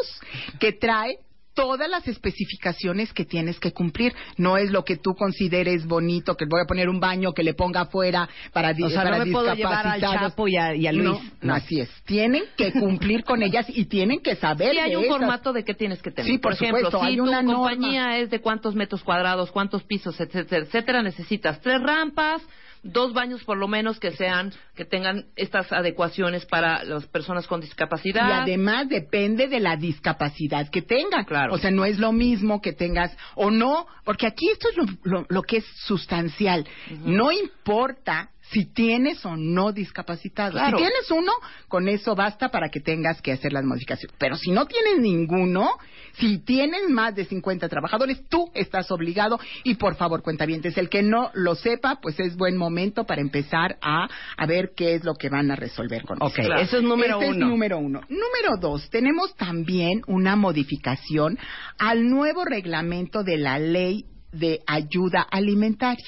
que 0.58 0.72
trae 0.72 1.18
todas 1.58 1.90
las 1.90 2.06
especificaciones 2.06 3.12
que 3.12 3.24
tienes 3.24 3.58
que 3.58 3.72
cumplir. 3.72 4.14
No 4.36 4.56
es 4.56 4.70
lo 4.70 4.84
que 4.84 4.96
tú 4.96 5.14
consideres 5.14 5.86
bonito, 5.86 6.36
que 6.36 6.46
voy 6.48 6.60
a 6.62 6.66
poner 6.66 6.88
un 6.88 7.00
baño 7.00 7.32
que 7.32 7.42
le 7.42 7.54
ponga 7.54 7.82
afuera 7.82 8.28
para, 8.52 8.70
O 8.70 8.88
sea, 8.88 9.02
para 9.02 9.18
no 9.18 9.26
me 9.26 9.32
puedo 9.32 9.52
llevar 9.54 9.86
al. 9.86 10.00
Chapo 10.00 10.46
y 10.46 10.56
a, 10.56 10.74
y 10.74 10.86
a 10.86 10.92
Luis. 10.92 11.04
No, 11.04 11.20
no, 11.42 11.54
así 11.54 11.80
es. 11.80 11.90
Tienen 12.04 12.44
que 12.56 12.72
cumplir 12.72 13.24
con 13.24 13.42
ellas 13.42 13.66
y 13.68 13.86
tienen 13.86 14.20
que 14.20 14.36
saber. 14.36 14.72
Sí 14.72 14.78
hay 14.78 14.94
un 14.94 15.04
esas. 15.04 15.16
formato 15.16 15.52
de 15.52 15.64
qué 15.64 15.74
tienes 15.74 16.00
que 16.00 16.10
tener. 16.10 16.30
Sí, 16.30 16.38
por 16.38 16.52
ejemplo, 16.52 16.78
supuesto, 16.78 17.00
si 17.00 17.06
hay 17.06 17.16
tu 17.16 17.24
una 17.24 17.42
norma. 17.42 17.70
compañía 17.70 18.18
es 18.18 18.30
de 18.30 18.40
cuántos 18.40 18.74
metros 18.74 19.02
cuadrados, 19.02 19.50
cuántos 19.50 19.82
pisos, 19.82 20.20
etcétera, 20.20 20.64
etcétera, 20.64 21.02
necesitas 21.02 21.60
tres 21.60 21.82
rampas, 21.82 22.42
dos 22.82 23.12
baños 23.12 23.42
por 23.44 23.56
lo 23.58 23.68
menos 23.68 23.98
que 24.00 24.12
sean, 24.12 24.52
que 24.74 24.84
tengan 24.84 25.26
estas 25.36 25.72
adecuaciones 25.72 26.46
para 26.46 26.84
las 26.84 27.06
personas 27.06 27.46
con 27.46 27.60
Y 27.60 27.64
discapacidad. 27.66 28.42
además 28.42 28.88
depende 28.88 29.48
de 29.48 29.60
la 29.60 29.76
discapacidad 29.76 30.68
que 30.70 30.82
tengan. 30.82 31.24
Claro. 31.24 31.54
O 31.54 31.58
sea, 31.58 31.70
no 31.70 31.84
es 31.84 31.98
lo 31.98 32.12
mismo 32.12 32.60
que 32.60 32.72
tengas 32.72 33.16
o 33.34 33.50
no, 33.50 33.86
porque 34.04 34.26
aquí 34.26 34.48
esto 34.50 34.68
es 34.70 34.76
lo, 34.76 34.84
lo- 35.02 35.26
lo 35.28 35.42
que 35.42 35.58
es 35.58 35.64
sustancial. 35.86 36.66
No 37.04 37.30
importa 37.32 38.30
si 38.50 38.64
tienes 38.66 39.24
o 39.26 39.36
no 39.36 39.72
discapacitado. 39.72 40.52
Claro. 40.52 40.78
Si 40.78 40.84
tienes 40.84 41.10
uno, 41.10 41.32
con 41.68 41.88
eso 41.88 42.14
basta 42.14 42.50
para 42.50 42.70
que 42.70 42.80
tengas 42.80 43.20
que 43.20 43.32
hacer 43.32 43.52
las 43.52 43.64
modificaciones. 43.64 44.16
Pero 44.18 44.36
si 44.36 44.50
no 44.50 44.66
tienes 44.66 44.98
ninguno, 44.98 45.70
si 46.18 46.38
tienes 46.38 46.88
más 46.88 47.14
de 47.14 47.24
50 47.26 47.68
trabajadores, 47.68 48.26
tú 48.28 48.50
estás 48.54 48.90
obligado. 48.90 49.38
Y 49.64 49.74
por 49.74 49.96
favor, 49.96 50.22
cuentavientes, 50.22 50.76
el 50.78 50.88
que 50.88 51.02
no 51.02 51.30
lo 51.34 51.54
sepa, 51.54 51.98
pues 52.00 52.18
es 52.20 52.36
buen 52.36 52.56
momento 52.56 53.04
para 53.04 53.20
empezar 53.20 53.76
a, 53.82 54.08
a 54.36 54.46
ver 54.46 54.70
qué 54.76 54.94
es 54.94 55.04
lo 55.04 55.14
que 55.14 55.28
van 55.28 55.50
a 55.50 55.56
resolver 55.56 56.02
con 56.04 56.18
Ok, 56.22 56.38
eso. 56.38 56.54
eso 56.54 56.76
es 56.78 56.82
número 56.82 57.14
Este 57.20 57.30
es 57.30 57.36
uno. 57.36 57.46
número 57.48 57.78
uno. 57.78 58.00
Número 58.08 58.56
dos, 58.60 58.88
tenemos 58.90 59.34
también 59.36 60.02
una 60.06 60.36
modificación 60.36 61.38
al 61.78 62.08
nuevo 62.08 62.44
reglamento 62.44 63.22
de 63.22 63.36
la 63.36 63.58
ley 63.58 64.04
de 64.32 64.60
ayuda 64.66 65.26
alimentaria. 65.30 66.04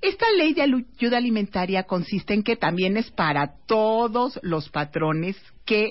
Esta 0.00 0.26
ley 0.36 0.54
de 0.54 0.62
ayuda 0.62 1.16
alimentaria 1.16 1.84
consiste 1.84 2.34
en 2.34 2.42
que 2.42 2.56
también 2.56 2.96
es 2.96 3.10
para 3.10 3.54
todos 3.66 4.38
los 4.42 4.68
patrones 4.68 5.36
que 5.64 5.90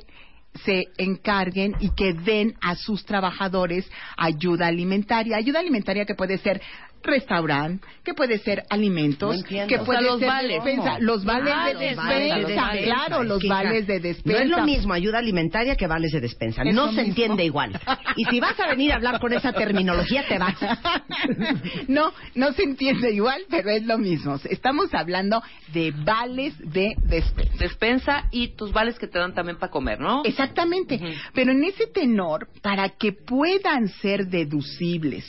se 0.66 0.88
encarguen 0.98 1.76
y 1.80 1.92
que 1.92 2.14
den 2.14 2.56
a 2.62 2.76
sus 2.76 3.06
trabajadores 3.06 3.90
ayuda 4.18 4.68
alimentaria. 4.68 5.38
Ayuda 5.38 5.60
alimentaria 5.60 6.06
que 6.06 6.16
puede 6.16 6.38
ser 6.38 6.62
restaurante, 7.04 7.86
que 8.04 8.14
puede 8.14 8.38
ser 8.40 8.64
alimentos, 8.70 9.38
No 9.38 9.44
que 9.48 9.64
O 9.64 9.68
sea, 9.68 9.84
puede 9.86 10.02
los 10.04 10.20
ser 10.20 10.28
vales. 10.28 10.64
despensa, 10.64 11.00
los 11.00 11.24
vales 11.26 11.54
de 11.80 11.86
despensa, 11.86 12.62
vales, 12.62 12.84
claro, 12.84 13.24
los 13.24 13.44
vales 13.48 13.88
de 13.88 14.00
despensa. 14.00 14.40
No 14.40 14.44
es 14.46 14.50
lo 14.50 14.64
mismo 14.66 14.94
ayuda 14.94 15.20
alimentaria 15.20 15.76
que 15.76 15.88
vales 15.88 16.12
de 16.12 16.22
despensa. 16.22 16.64
Es 16.64 16.74
no 16.76 16.88
se 16.88 16.92
mismo. 16.94 17.08
entiende 17.10 17.46
igual. 17.46 17.80
Y 18.16 18.26
si 18.26 18.40
vas 18.40 18.60
a 18.60 18.68
venir 18.68 18.92
a 18.92 18.96
hablar 18.96 19.20
con 19.20 19.34
esa 19.34 19.54
terminología, 19.54 20.28
te 20.28 20.38
vas. 20.38 20.56
no, 21.88 22.12
no 22.36 22.54
se 22.54 22.64
entiende 22.64 23.12
igual, 23.12 23.42
pero 23.50 23.70
es 23.70 23.84
lo 23.86 23.98
mismo. 23.98 24.40
Estamos 24.50 24.94
hablando 24.94 25.42
de 25.74 25.92
vales 25.92 26.54
de 26.60 26.94
despensa. 27.06 27.58
Despensa 27.58 28.28
y 28.32 28.50
tus 28.50 28.72
vales 28.72 28.98
que 29.00 29.08
te 29.08 29.20
dan 29.20 29.34
también 29.34 29.58
para 29.58 29.72
comer, 29.72 30.00
¿no? 30.00 30.24
Exactamente. 30.26 31.00
Pero 31.34 31.52
en 31.52 31.64
ese 31.64 31.88
tenor, 31.88 32.48
para 32.62 32.90
que 32.90 33.14
puedan 33.14 33.88
ser 33.88 34.28
deducibles 34.28 35.26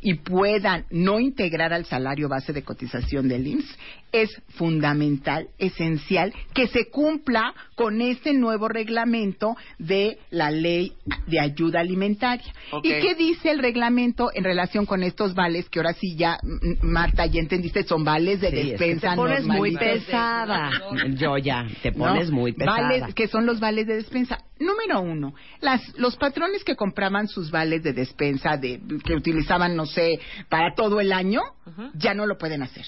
y 0.00 0.14
puedan 0.14 0.84
no 0.90 1.09
integrar 1.18 1.72
al 1.72 1.86
salario 1.86 2.28
base 2.28 2.52
de 2.52 2.62
cotización 2.62 3.28
del 3.28 3.46
IMSS, 3.46 3.78
es 4.12 4.30
fundamental, 4.56 5.48
esencial, 5.58 6.32
que 6.52 6.66
se 6.68 6.90
cumpla 6.90 7.54
con 7.74 8.00
este 8.00 8.32
nuevo 8.32 8.68
reglamento 8.68 9.56
de 9.78 10.18
la 10.30 10.50
ley 10.50 10.92
de 11.26 11.40
ayuda 11.40 11.80
alimentaria. 11.80 12.52
¿Y 12.82 12.90
qué 13.00 13.14
dice 13.14 13.50
el 13.50 13.60
reglamento 13.60 14.30
en 14.34 14.44
relación 14.44 14.86
con 14.86 15.02
estos 15.02 15.34
vales? 15.34 15.68
Que 15.68 15.78
ahora 15.78 15.94
sí 15.94 16.16
ya, 16.16 16.38
Marta, 16.82 17.26
ya 17.26 17.40
entendiste, 17.40 17.84
son 17.84 18.04
vales 18.04 18.40
de 18.40 18.50
Sí, 18.50 18.56
es 18.56 18.64
que 18.64 18.70
despensa 18.70 19.10
te 19.10 19.16
pones 19.16 19.46
muy 19.46 19.76
pesada. 19.76 20.70
Yo 21.10 21.38
ya, 21.38 21.66
te 21.82 21.92
pones 21.92 22.30
¿no? 22.30 22.36
muy 22.36 22.52
pesada. 22.52 22.82
Vales, 22.82 23.14
que 23.14 23.28
son 23.28 23.46
los 23.46 23.60
vales 23.60 23.86
de 23.86 23.96
despensa. 23.96 24.38
Número 24.58 25.00
uno, 25.00 25.32
las, 25.62 25.80
los 25.96 26.16
patrones 26.16 26.64
que 26.64 26.76
compraban 26.76 27.28
sus 27.28 27.50
vales 27.50 27.82
de 27.82 27.94
despensa, 27.94 28.58
de, 28.58 28.78
que 29.04 29.14
utilizaban, 29.14 29.74
no 29.74 29.86
sé, 29.86 30.20
para 30.50 30.74
todo 30.74 30.99
el 31.00 31.12
año, 31.12 31.42
ya 31.94 32.14
no 32.14 32.26
lo 32.26 32.38
pueden 32.38 32.62
hacer. 32.62 32.84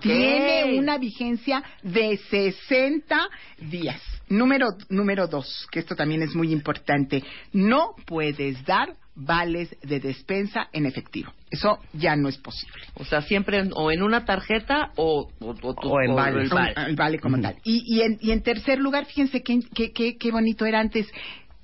Tiene 0.00 0.78
una 0.78 0.96
vigencia 0.98 1.62
de 1.82 2.16
60 2.30 3.28
días. 3.58 4.00
Número, 4.28 4.68
número 4.88 5.26
dos, 5.26 5.66
que 5.70 5.80
esto 5.80 5.94
también 5.94 6.22
es 6.22 6.34
muy 6.34 6.52
importante, 6.52 7.22
no 7.52 7.94
puedes 8.06 8.64
dar 8.64 8.94
vales 9.14 9.74
de 9.82 9.98
despensa 10.00 10.68
en 10.72 10.86
efectivo. 10.86 11.32
Eso 11.50 11.80
ya 11.92 12.14
no 12.14 12.28
es 12.28 12.38
posible. 12.38 12.84
O 12.94 13.04
sea, 13.04 13.20
siempre 13.22 13.58
en- 13.58 13.72
o 13.74 13.90
en 13.90 14.02
una 14.02 14.24
tarjeta 14.24 14.92
o, 14.96 15.28
o, 15.40 15.50
o 15.50 16.00
en 16.00 16.10
o 16.12 16.14
vales. 16.14 16.44
el 16.44 16.48
vale. 16.50 16.74
El 16.86 16.96
vale 16.96 17.18
como 17.18 17.40
tal. 17.40 17.56
Y, 17.64 17.82
y, 17.96 18.02
en, 18.02 18.18
y 18.20 18.30
en 18.30 18.42
tercer 18.42 18.78
lugar, 18.78 19.06
fíjense 19.06 19.42
qué, 19.42 19.58
qué, 19.74 19.92
qué, 19.92 20.16
qué 20.16 20.30
bonito 20.30 20.64
era 20.66 20.78
antes. 20.80 21.06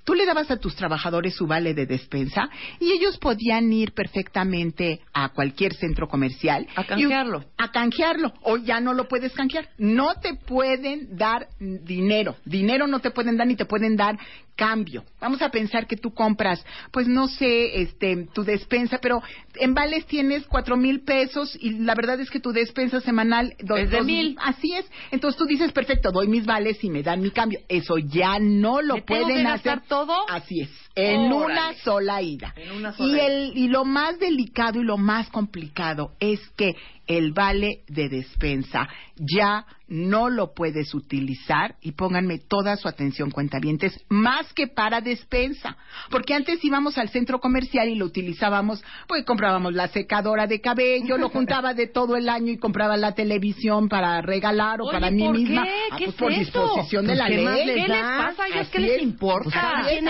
Tú 0.05 0.15
le 0.15 0.27
dabas 0.27 0.51
a 0.51 0.59
tus 0.59 0.77
trabajadores 0.77 1.35
su 1.35 1.47
vale 1.47 1.73
de 1.75 1.87
despensa 1.87 2.51
y 2.79 2.93
ellos 2.93 3.17
podían 3.19 3.73
ir 3.73 3.93
perfectamente 3.93 5.01
a 5.13 5.31
cualquier 5.31 5.75
centro 5.75 6.09
comercial. 6.09 6.67
A 6.77 6.85
canjearlo. 6.85 7.41
Y- 7.41 7.45
a 7.57 7.71
canjearlo. 7.73 8.33
O 8.43 8.57
ya 8.59 8.81
no 8.81 8.93
lo 8.95 9.09
puedes 9.09 9.33
canjear. 9.33 9.69
No 9.79 10.15
te 10.21 10.35
pueden 10.35 11.17
dar 11.17 11.49
dinero. 11.59 12.37
Dinero 12.45 12.87
no 12.87 13.01
te 13.01 13.11
pueden 13.11 13.37
dar 13.37 13.47
ni 13.47 13.57
te 13.57 13.65
pueden 13.65 13.97
dar 13.97 14.19
cambio. 14.57 15.05
Vamos 15.21 15.43
a 15.43 15.49
pensar 15.51 15.89
que 15.89 15.97
tú 15.97 16.15
compras, 16.15 16.65
pues 16.93 17.09
no 17.09 17.27
sé, 17.27 17.83
este, 17.83 18.29
tu 18.33 18.45
despensa, 18.45 18.99
pero 18.99 19.21
en 19.57 19.75
vales 19.75 20.07
tienes 20.07 20.47
cuatro 20.47 20.77
mil 20.77 21.01
pesos 21.01 21.59
y 21.61 21.71
la 21.81 21.97
verdad 21.97 22.21
es 22.21 22.31
que 22.31 22.39
tu 22.39 22.53
despensa 22.53 23.01
semanal 23.01 23.55
do- 23.61 23.77
Es 23.77 23.91
de 23.91 23.97
dos- 23.97 24.07
mil. 24.07 24.37
Así 24.41 24.73
es. 24.75 24.87
Entonces 25.11 25.37
tú 25.39 25.45
dices, 25.47 25.73
perfecto, 25.73 26.13
doy 26.13 26.29
mis 26.29 26.47
vales 26.47 26.83
y 26.85 26.91
me 26.91 27.03
dan 27.03 27.21
mi 27.21 27.31
cambio. 27.33 27.59
Eso 27.69 27.99
ya 27.99 28.39
no 28.39 28.81
lo 28.81 28.95
¿Me 28.95 29.03
tengo 29.03 29.25
pueden 29.25 29.47
hacer. 29.49 29.73
Todo? 29.95 30.29
Así 30.29 30.63
es. 30.63 30.84
En 30.97 31.33
una 31.33 31.75
sola 31.75 32.23
ida. 32.23 32.53
En 32.57 32.73
una 32.73 32.93
sola 32.93 33.09
y 33.09 33.15
ida. 33.17 33.27
el 33.27 33.53
y 33.57 33.69
lo 33.69 33.85
más 33.85 34.19
delicado 34.19 34.81
y 34.81 34.85
lo 34.85 34.97
más 34.97 35.29
complicado 35.31 36.13
es 36.21 36.41
que 36.57 36.77
el 37.07 37.33
vale 37.33 37.81
de 37.89 38.09
despensa 38.09 38.89
ya 39.17 39.67
no 39.89 40.31
lo 40.31 40.55
puedes 40.55 40.95
utilizar 40.95 41.75
y 41.83 41.93
pónganme 41.93 42.39
toda 42.39 42.77
su 42.79 42.89
atención 42.89 43.31
cuentavientes 43.31 44.03
más 44.09 44.55
que 44.55 44.69
para 44.69 45.03
despensa 45.03 45.77
porque 46.11 46.33
antes 46.33 46.65
íbamos 46.65 46.97
al 46.97 47.11
centro 47.11 47.41
comercial 47.41 47.91
y 47.91 47.95
lo 47.97 48.07
utilizábamos 48.07 48.83
pues 49.07 49.23
comprábamos 49.27 49.75
la 49.75 49.89
secadora 49.89 50.47
de 50.47 50.63
cabello 50.63 51.19
lo 51.19 51.29
juntaba 51.31 51.75
de 51.75 51.89
todo 51.89 52.17
el 52.17 52.31
año 52.31 52.53
y 52.53 52.57
compraba 52.57 52.97
la 52.97 53.13
televisión 53.13 53.91
para 53.91 54.23
regalar 54.23 54.81
o 54.81 54.85
Oye, 54.85 54.93
para 54.93 55.11
mí 55.11 55.23
¿por 55.25 55.37
misma 55.37 55.65
qué? 55.65 55.71
Ah, 55.91 55.97
¿Qué 55.99 56.05
pues 56.07 56.15
es 56.15 56.21
por 56.23 56.33
eso? 56.33 56.41
disposición 56.41 57.05
de 57.05 57.09
Pues, 57.09 57.19
la 57.19 57.27
¿qué 57.27 57.37
ley 57.37 57.45
más 57.45 57.57
les 57.59 57.67
¿Qué 57.67 57.81
les 57.83 57.89
da? 57.89 58.17
pasa 58.17 58.43
a 58.45 58.47
ellos? 58.47 58.61
Así 58.61 58.71
¿Qué 58.73 58.81
les 58.81 58.97
es. 58.97 59.03
importa? 59.03 59.51
Pues 59.83 60.07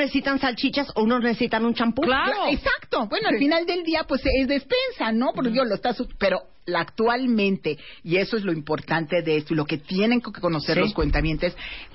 Así 0.00 0.09
necesitan 0.10 0.40
salchichas, 0.40 0.88
unos 0.96 1.22
necesitan 1.22 1.64
un 1.64 1.74
champú. 1.74 2.02
Claro. 2.02 2.48
Exacto. 2.48 3.06
Bueno, 3.06 3.28
al 3.28 3.38
final 3.38 3.64
del 3.64 3.84
día, 3.84 4.04
pues 4.08 4.22
es 4.24 4.48
despensa, 4.48 5.12
¿no? 5.12 5.32
Porque 5.32 5.52
yo 5.52 5.64
lo 5.64 5.76
estás. 5.76 6.02
Pero 6.18 6.42
la- 6.70 6.80
actualmente, 6.80 7.78
y 8.02 8.16
eso 8.16 8.36
es 8.36 8.44
lo 8.44 8.52
importante 8.52 9.22
de 9.22 9.36
esto, 9.36 9.52
y 9.54 9.56
lo 9.56 9.64
que 9.66 9.78
tienen 9.78 10.20
que 10.20 10.32
conocer 10.40 10.76
Sí. 10.76 10.80
los 10.80 10.94
cuentamientos, 10.94 11.54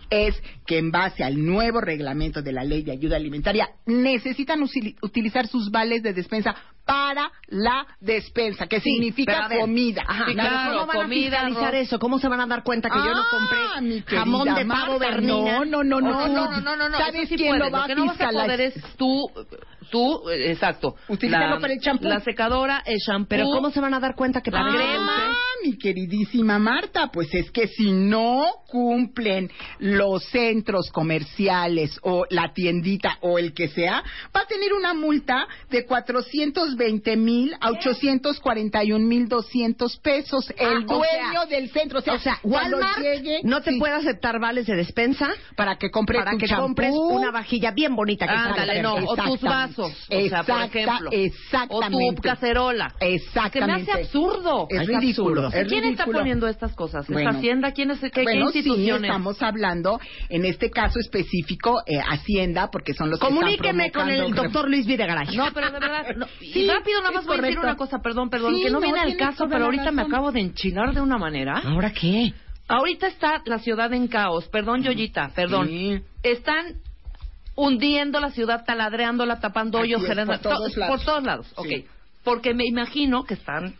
es 0.09 0.35
que 0.67 0.77
en 0.77 0.91
base 0.91 1.23
al 1.23 1.43
nuevo 1.43 1.81
reglamento 1.81 2.41
de 2.43 2.51
la 2.51 2.63
ley 2.63 2.83
de 2.83 2.91
ayuda 2.91 3.15
alimentaria, 3.15 3.69
necesitan 3.87 4.61
utilizar 5.01 5.47
sus 5.47 5.71
vales 5.71 6.03
de 6.03 6.13
despensa 6.13 6.55
para 6.85 7.31
la 7.47 7.87
despensa, 7.99 8.67
que 8.67 8.79
Sí, 8.79 8.91
significa 8.91 9.47
ver, 9.47 9.59
comida. 9.61 10.03
Ajá, 10.07 10.25
Sí, 10.27 10.33
pero 10.35 10.47
claro, 10.47 10.73
¿cómo 10.73 10.85
van 10.85 10.97
comida, 11.01 11.37
a 11.41 11.45
fiscalizar 11.47 11.75
eso? 11.75 11.97
¿Cómo 11.97 12.19
se 12.19 12.27
van 12.27 12.39
a 12.41 12.45
dar 12.45 12.63
cuenta 12.63 12.89
que 12.89 12.97
yo 12.99 13.15
no 13.15 13.21
Ah, 13.21 13.79
compré 13.79 14.03
jamón 14.17 14.53
de 14.53 14.65
pavo 14.67 14.99
Bernina? 14.99 15.65
No, 15.65 15.65
no, 15.65 15.83
no, 15.83 16.01
no, 16.01 16.27
no, 16.27 16.27
no, 16.27 16.61
no, 16.61 16.75
no, 16.75 16.89
no, 16.89 16.97
¿Sabes 16.99 17.27
sí 17.27 17.35
quién 17.37 17.57
puedes. 17.57 17.65
lo 17.65 17.71
va 17.71 17.85
a 17.85 17.87
no 17.87 18.05
vas 18.05 18.09
a 18.21 18.29
fiscalizar? 18.29 18.45
poder 18.45 18.61
es 18.61 18.73
tú, 18.97 19.27
tú, 19.89 20.29
eh, 20.29 20.51
exacto. 20.51 20.95
Utilizarlo 21.07 21.55
La- 21.55 21.61
para 21.61 21.73
el 21.73 21.79
champú. 21.79 22.07
La 22.07 22.19
secadora, 22.21 22.81
el 22.85 22.97
shampoo. 22.97 23.27
Pero 23.29 23.45
¿cómo 23.49 23.69
se 23.71 23.79
van 23.79 23.93
a 23.93 23.99
dar 23.99 24.15
cuenta 24.15 24.41
que 24.41 24.51
La 24.51 24.61
crema. 24.69 25.31
Ah, 25.31 25.33
mi 25.63 25.77
queridísima 25.77 26.59
Marta, 26.59 27.07
pues 27.11 27.33
es 27.33 27.49
que 27.51 27.67
si 27.67 27.91
no 27.91 28.45
cumplen 28.67 29.49
los 29.79 30.23
centros 30.25 30.89
comerciales 30.91 31.97
o 32.03 32.25
la 32.29 32.53
tiendita 32.53 33.17
o 33.21 33.39
el 33.39 33.53
que 33.53 33.67
sea, 33.69 34.03
va 34.35 34.41
a 34.41 34.45
tener 34.47 34.73
una 34.73 34.93
multa 34.93 35.47
de 35.69 35.85
420 35.85 37.15
mil 37.17 37.53
a 37.59 37.71
841 37.71 38.99
mil 39.05 39.27
200 39.27 39.97
pesos. 39.99 40.49
El 40.57 40.65
Ah, 40.67 40.79
o 40.87 40.97
dueño 40.97 41.41
sea, 41.41 41.45
del 41.47 41.69
centro, 41.69 41.99
o 41.99 42.01
sea, 42.01 42.13
O 42.15 42.19
sea, 42.19 42.39
Walmart 42.43 42.99
llegue, 42.99 43.39
no 43.43 43.61
te 43.61 43.71
sí, 43.71 43.79
puede 43.79 43.93
aceptar 43.93 44.39
vales 44.39 44.65
de 44.67 44.75
despensa 44.75 45.29
para 45.55 45.77
que 45.77 45.89
compres 45.91 46.19
para 46.19 46.31
tu 46.31 46.37
que 46.37 46.47
champú. 46.47 46.63
compres 46.65 46.93
una 46.93 47.31
vajilla 47.31 47.71
bien 47.71 47.95
bonita 47.95 48.27
que 48.27 48.33
Ándale, 48.33 48.73
salga 48.75 48.81
no, 48.81 48.93
o 48.95 49.15
tus 49.15 49.33
Exactamente. 49.35 49.47
Vasos, 49.77 49.91
o 49.91 50.27
sea, 50.29 50.43
por 50.43 50.61
Exacta- 50.61 50.65
ejemplo. 50.65 51.09
exactamente. 51.11 52.09
O 52.09 52.13
tu 52.15 52.21
cacerola. 52.21 52.93
Exactamente. 52.99 53.59
Que 53.59 53.65
me 53.65 53.73
hace 53.73 54.03
absurdo. 54.03 54.67
Es 54.69 54.81
Es 54.81 54.87
ridículo. 54.87 55.41
absurdo. 55.47 55.61
es 55.61 55.67
¿Quién 55.67 55.83
está 55.85 56.05
poniendo 56.05 56.47
estas 56.47 56.73
cosas? 56.75 57.05
¿Es 57.09 57.13
Bueno. 57.13 57.29
Hacienda? 57.31 57.71
¿Quién 57.71 57.91
es, 57.91 57.99
qué, 57.99 58.09
qué 58.11 58.23
bueno, 58.23 58.49
sí, 58.49 58.59
instituciones? 58.59 59.03
estamos 59.09 59.41
hablando, 59.41 59.99
en 60.29 60.45
este 60.45 60.69
caso 60.69 60.99
específico, 60.99 61.81
eh, 61.85 61.99
Hacienda, 61.99 62.69
porque 62.71 62.93
son 62.93 63.09
los 63.09 63.19
que 63.19 63.25
están 63.25 63.37
Comuníqueme 63.39 63.91
con 63.91 64.09
el 64.09 64.33
doctor 64.33 64.69
Luis 64.69 64.85
Videgaray. 64.85 65.27
No, 65.35 65.51
pero 65.53 65.71
de 65.71 65.79
verdad, 65.79 66.15
no. 66.15 66.27
Sí, 66.39 66.61
y 66.61 66.69
rápido 66.69 66.99
nada 67.01 67.11
más 67.11 67.25
voy 67.25 67.37
a 67.37 67.41
decir 67.41 67.59
una 67.59 67.75
cosa, 67.75 67.99
perdón, 67.99 68.29
perdón, 68.29 68.55
Sí, 68.55 68.63
que 68.63 68.69
no, 68.69 68.79
no, 68.79 68.81
viene 68.81 68.99
al 68.99 69.17
caso, 69.17 69.47
pero 69.49 69.65
ahorita 69.65 69.91
me 69.91 70.03
acabo 70.03 70.31
de 70.31 70.39
enchilar 70.39 70.93
de 70.93 71.01
una 71.01 71.17
manera. 71.17 71.61
¿Ahora 71.65 71.91
qué? 71.91 72.33
Ahorita 72.67 73.07
está 73.07 73.41
la 73.45 73.59
ciudad 73.59 73.93
en 73.93 74.07
caos, 74.07 74.47
perdón, 74.47 74.81
Yoyita, 74.81 75.29
perdón. 75.35 75.67
Sí. 75.67 75.99
Están 76.23 76.77
hundiendo 77.55 78.19
la 78.19 78.31
ciudad, 78.31 78.63
taladreándola, 78.65 79.39
tapando 79.39 79.79
hoyos, 79.79 80.01
generando- 80.01 80.33
por 80.33 80.41
todos 80.41 80.73
to- 80.73 80.79
lados. 80.79 80.95
por 80.97 81.05
todos 81.05 81.23
lados. 81.23 81.53
Sí. 81.63 81.85
Porque 82.23 82.53
me 82.53 82.65
imagino 82.65 83.23
que 83.23 83.35
están 83.35 83.75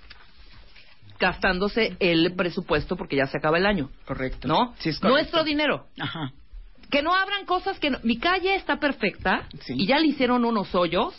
gastándose 1.19 1.95
el 1.99 2.33
presupuesto 2.35 2.95
porque 2.97 3.15
ya 3.15 3.25
se 3.27 3.37
acaba 3.37 3.57
el 3.57 3.65
año, 3.65 3.89
Correcto. 4.05 4.47
¿no? 4.47 4.73
Sí, 4.79 4.89
es 4.89 4.99
correcto. 4.99 5.07
Nuestro 5.17 5.43
dinero. 5.43 5.85
Ajá. 5.99 6.31
Que 6.91 7.01
no 7.01 7.13
abran 7.15 7.45
cosas 7.45 7.79
que... 7.79 7.89
no- 7.89 7.99
Mi 8.03 8.17
calle 8.19 8.55
está 8.55 8.77
perfecta 8.79 9.47
Sí. 9.61 9.73
y 9.77 9.87
ya 9.87 9.97
le 9.99 10.07
hicieron 10.07 10.45
unos 10.45 10.73
hoyos. 10.75 11.13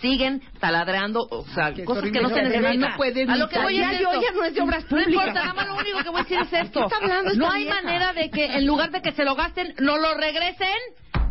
Siguen 0.00 0.42
taladreando, 0.60 1.20
o 1.30 1.46
sea, 1.54 1.72
Que 1.72 1.82
es 1.82 1.86
cosas 1.86 2.04
que 2.10 2.20
no 2.20 2.28
se 2.28 2.42
necesitan. 2.42 2.80
no 2.80 2.86
a 3.32 3.36
lo 3.36 3.48
que 3.48 3.58
voy 3.58 3.76
Yo 3.76 3.84
esto. 3.84 4.20
ya 4.20 4.32
no 4.34 4.44
es 4.44 4.54
de 4.54 4.60
obras 4.60 4.82
No 4.82 4.88
públicas. 4.90 5.12
importa, 5.12 5.32
nada 5.34 5.54
más 5.54 5.66
lo 5.68 5.76
único 5.76 5.98
que 6.02 6.08
voy 6.10 6.20
a 6.20 6.22
decir 6.24 6.38
es 6.40 6.52
esto. 6.52 6.80
¿Qué 6.80 6.84
está 6.86 6.96
hablando 6.96 7.30
esta 7.30 7.42
no 7.44 7.50
hay 7.50 7.62
vieja? 7.64 7.82
manera 7.82 8.12
de 8.12 8.30
que 8.30 8.44
en 8.44 8.66
lugar 8.66 8.90
de 8.90 9.00
que 9.00 9.12
se 9.12 9.24
lo 9.24 9.34
gasten, 9.34 9.74
no 9.78 9.96
lo 9.96 10.14
regresen. 10.14 10.68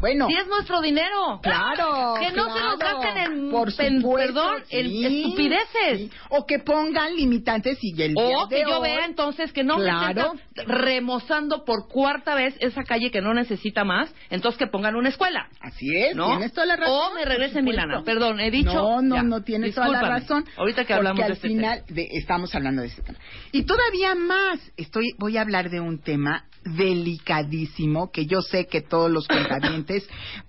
Bueno. 0.03 0.27
Si 0.27 0.33
es 0.35 0.47
nuestro 0.47 0.81
dinero. 0.81 1.39
Claro. 1.41 2.15
Que 2.19 2.29
no 2.33 2.43
se 2.53 2.59
claro. 2.59 2.77
gasten 2.77 3.17
en, 3.17 3.51
Por 3.51 3.69
en- 3.79 4.01
supuesto, 4.01 4.51
en 4.69 5.05
estupideces. 5.05 5.97
sí. 5.97 6.11
O 6.29 6.45
que 6.45 6.59
pongan 6.59 7.15
limitantes 7.15 7.77
y 7.81 7.91
el 8.01 8.13
día 8.13 8.37
O 8.37 8.49
que 8.49 8.55
de 8.57 8.61
yo 8.69 8.79
hoy- 8.81 8.89
vea 8.89 9.05
entonces 9.05 9.53
que 9.53 9.63
no 9.63 9.77
me 9.77 9.85
Claro. 9.85 10.33
estén 10.55 10.67
remozando 10.67 11.63
por 11.63 11.87
cuarta 11.87 12.35
vez 12.35 12.53
esa 12.59 12.83
calle 12.83 13.11
que 13.11 13.21
no 13.21 13.33
necesita 13.33 13.85
más, 13.85 14.13
entonces 14.29 14.59
que 14.59 14.67
pongan 14.67 14.95
una 14.97 15.07
escuela. 15.07 15.47
Así 15.61 15.87
es, 15.95 16.15
¿No? 16.17 16.27
tienes 16.31 16.51
toda 16.51 16.65
la 16.67 16.75
razón. 16.75 16.93
O 16.93 17.13
me 17.15 17.23
regresen 17.23 17.63
mi 17.63 17.71
lana. 17.71 18.03
Perdón, 18.03 18.41
he 18.41 18.51
dicho. 18.51 18.73
No, 18.73 19.01
no, 19.01 19.15
Ya. 19.15 19.23
no 19.23 19.41
tienes 19.43 19.73
toda 19.73 19.87
la 19.87 20.01
razón. 20.01 20.43
Ahorita 20.57 20.83
que 20.83 20.93
hablamos 20.93 21.21
porque 21.21 21.27
de 21.27 21.31
al 21.31 21.37
este 21.37 21.47
final 21.47 21.83
de- 21.87 22.07
estamos 22.11 22.53
hablando 22.53 22.81
de 22.81 22.89
este 22.89 23.03
tema. 23.03 23.19
Y 23.53 23.63
todavía 23.63 24.15
más, 24.15 24.59
estoy, 24.75 25.13
voy 25.17 25.37
a 25.37 25.41
hablar 25.43 25.69
de 25.69 25.79
un 25.79 25.99
tema 26.01 26.43
delicadísimo 26.65 28.09
que 28.11 28.25
yo 28.25 28.41
sé 28.41 28.67
que 28.67 28.81
todos 28.81 29.11
los 29.11 29.27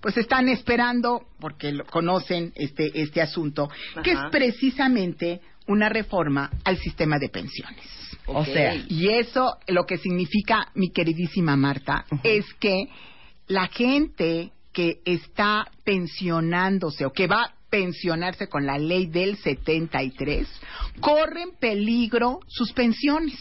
pues 0.00 0.16
están 0.16 0.48
esperando 0.48 1.22
porque 1.40 1.72
lo- 1.72 1.84
conocen 1.86 2.52
este 2.54 2.90
este 3.00 3.20
asunto, 3.22 3.68
que 4.02 4.12
es 4.12 4.18
precisamente 4.30 5.40
una 5.66 5.88
reforma 5.88 6.50
al 6.64 6.76
sistema 6.78 7.18
de 7.18 7.28
pensiones. 7.28 7.84
O 8.26 8.44
sea, 8.44 8.74
Y 8.88 9.08
eso 9.08 9.58
lo 9.68 9.84
que 9.84 9.98
significa, 9.98 10.68
mi 10.74 10.90
queridísima 10.90 11.56
Marta, 11.56 12.04
es 12.22 12.44
que 12.54 12.88
la 13.48 13.66
gente 13.68 14.50
que 14.72 14.98
está 15.04 15.66
pensionándose 15.84 17.04
o 17.06 17.12
que 17.12 17.26
va 17.26 17.52
pensionarse 17.74 18.46
con 18.46 18.66
la 18.66 18.78
ley 18.78 19.06
del 19.06 19.36
73 19.36 20.46
corre 21.00 21.42
en 21.42 21.50
peligro 21.58 22.38
sus 22.46 22.72
pensiones. 22.72 23.34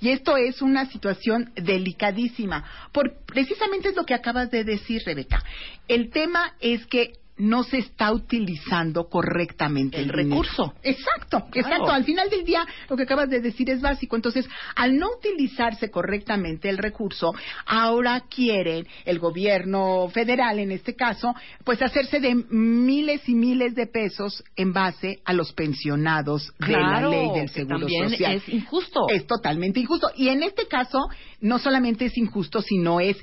Y 0.00 0.10
esto 0.10 0.36
es 0.36 0.62
una 0.62 0.86
situación 0.86 1.50
delicadísima. 1.56 2.64
Por, 2.92 3.24
precisamente 3.26 3.88
es 3.88 3.96
lo 3.96 4.04
que 4.04 4.14
acabas 4.14 4.48
de 4.52 4.62
decir, 4.62 5.02
Rebeca. 5.04 5.42
El 5.88 6.10
tema 6.10 6.54
es 6.60 6.86
que 6.86 7.14
no 7.40 7.62
se 7.64 7.78
está 7.78 8.12
utilizando 8.12 9.08
correctamente 9.08 9.98
El 9.98 10.08
recurso. 10.10 10.74
Exacto, 10.82 11.46
Claro. 11.50 11.68
exacto. 11.68 11.90
Al 11.92 12.04
final 12.04 12.28
del 12.30 12.44
día, 12.44 12.64
lo 12.88 12.96
que 12.96 13.04
acabas 13.04 13.28
de 13.30 13.40
decir 13.40 13.70
es 13.70 13.80
básico. 13.80 14.16
Entonces, 14.16 14.48
al 14.76 14.96
no 14.98 15.08
utilizarse 15.18 15.90
correctamente 15.90 16.68
el 16.68 16.78
recurso, 16.78 17.32
ahora 17.66 18.24
quieren 18.28 18.86
el 19.04 19.18
gobierno 19.18 20.08
federal, 20.12 20.58
en 20.58 20.70
este 20.72 20.94
caso, 20.94 21.34
pues 21.64 21.80
hacerse 21.82 22.20
de 22.20 22.34
miles 22.50 23.28
y 23.28 23.34
miles 23.34 23.74
de 23.74 23.86
pesos 23.86 24.44
en 24.56 24.72
base 24.72 25.20
a 25.24 25.32
los 25.32 25.52
pensionados 25.52 26.52
Claro, 26.58 27.10
de 27.10 27.16
la 27.16 27.22
ley 27.22 27.28
del 27.34 27.46
que 27.48 27.54
Seguro 27.54 27.78
también 27.80 28.10
Social. 28.10 28.34
es 28.36 28.48
injusto. 28.48 29.00
Es 29.08 29.26
totalmente 29.26 29.80
injusto. 29.80 30.10
Y 30.16 30.28
en 30.28 30.42
este 30.42 30.66
caso, 30.68 30.98
no 31.40 31.58
solamente 31.58 32.04
es 32.06 32.16
injusto, 32.18 32.60
sino 32.62 33.00
es 33.00 33.16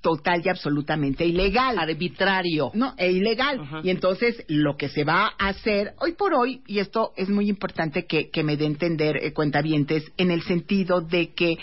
total 0.00 0.42
y 0.44 0.48
absolutamente 0.48 1.24
ilegal. 1.24 1.78
Arbitrario. 1.78 2.70
No, 2.74 2.94
e 2.96 3.10
ilegal. 3.10 3.80
Y 3.82 3.90
entonces 3.90 4.44
lo 4.48 4.76
que 4.76 4.88
se 4.88 5.04
va 5.04 5.32
a 5.38 5.48
hacer 5.48 5.94
hoy 5.98 6.12
por 6.12 6.34
hoy, 6.34 6.62
y 6.66 6.78
esto 6.78 7.12
es 7.16 7.28
muy 7.28 7.48
importante 7.48 8.06
que, 8.06 8.30
que 8.30 8.42
me 8.42 8.56
dé 8.56 8.66
entender 8.66 9.16
eh, 9.16 9.32
cuentavientes, 9.32 10.10
en 10.16 10.30
el 10.30 10.42
sentido 10.42 11.00
de 11.00 11.32
que 11.34 11.58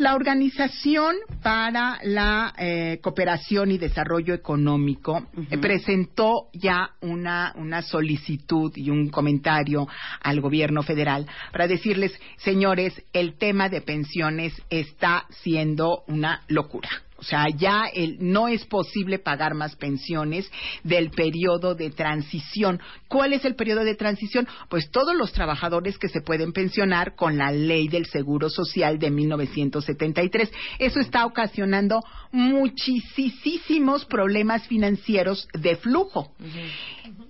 la 0.00 0.14
Organización 0.14 1.14
para 1.42 1.98
la 2.04 2.54
eh, 2.56 3.00
Cooperación 3.02 3.70
y 3.70 3.76
Desarrollo 3.76 4.32
Económico 4.32 5.26
eh, 5.50 5.58
presentó 5.58 6.48
ya 6.54 6.92
una, 7.02 7.52
una 7.56 7.82
solicitud 7.82 8.72
y 8.76 8.88
un 8.88 9.10
comentario 9.10 9.86
al 10.22 10.40
gobierno 10.40 10.82
federal 10.82 11.26
para 11.52 11.68
decirles, 11.68 12.18
señores, 12.38 12.94
el 13.12 13.36
tema 13.36 13.68
de 13.68 13.82
pensiones 13.82 14.54
está 14.70 15.26
siendo 15.42 16.04
una 16.06 16.44
locura. 16.48 16.88
O 17.20 17.22
sea, 17.22 17.46
ya 17.54 17.84
el- 17.92 18.16
no 18.20 18.48
es 18.48 18.64
posible 18.64 19.18
pagar 19.18 19.54
más 19.54 19.76
pensiones 19.76 20.50
del 20.82 21.10
periodo 21.10 21.74
de 21.74 21.90
transición. 21.90 22.80
¿Cuál 23.08 23.34
es 23.34 23.44
el 23.44 23.54
periodo 23.54 23.84
de 23.84 23.94
transición? 23.94 24.48
Pues 24.70 24.90
todos 24.90 25.14
los 25.14 25.32
trabajadores 25.32 25.98
que 25.98 26.08
se 26.08 26.22
pueden 26.22 26.52
pensionar 26.52 27.14
con 27.14 27.36
la 27.36 27.52
ley 27.52 27.88
del 27.88 28.06
Seguro 28.06 28.48
Social 28.48 28.98
de 28.98 29.10
1973. 29.10 30.50
Eso 30.78 30.98
está 31.00 31.26
ocasionando 31.26 32.00
muchísimos 32.32 34.04
problemas 34.06 34.66
financieros 34.66 35.46
de 35.52 35.76
flujo. 35.76 36.32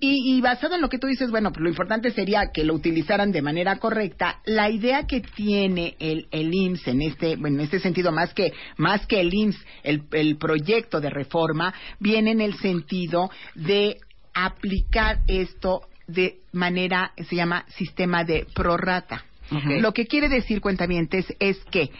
Y, 0.03 0.35
y 0.35 0.41
basado 0.41 0.73
en 0.73 0.81
lo 0.81 0.89
que 0.89 0.97
tú 0.97 1.05
dices, 1.05 1.29
bueno, 1.29 1.51
pues 1.51 1.61
lo 1.61 1.69
importante 1.69 2.09
sería 2.09 2.51
que 2.51 2.63
lo 2.63 2.73
utilizaran 2.73 3.31
de 3.31 3.43
manera 3.43 3.75
correcta. 3.75 4.41
La 4.45 4.69
idea 4.71 5.05
que 5.05 5.21
tiene 5.21 5.95
el, 5.99 6.27
el 6.31 6.51
IMSS 6.51 6.87
en 6.87 7.01
este, 7.03 7.35
bueno, 7.35 7.57
en 7.57 7.65
este 7.65 7.79
sentido, 7.79 8.11
más 8.11 8.33
que, 8.33 8.51
más 8.77 9.05
que 9.05 9.21
el 9.21 9.31
IMSS, 9.31 9.63
el, 9.83 10.03
el 10.13 10.37
proyecto 10.37 10.99
de 10.99 11.11
reforma, 11.11 11.73
viene 11.99 12.31
en 12.31 12.41
el 12.41 12.55
sentido 12.55 13.29
de 13.53 13.97
aplicar 14.33 15.19
esto 15.27 15.81
de 16.07 16.39
manera, 16.51 17.13
se 17.29 17.35
llama 17.35 17.65
sistema 17.77 18.23
de 18.23 18.47
prorrata. 18.55 19.23
Lo 19.51 19.93
que 19.93 20.07
quiere 20.07 20.29
decir, 20.29 20.61
cuentamientes, 20.61 21.25
es 21.39 21.57
que 21.65 21.91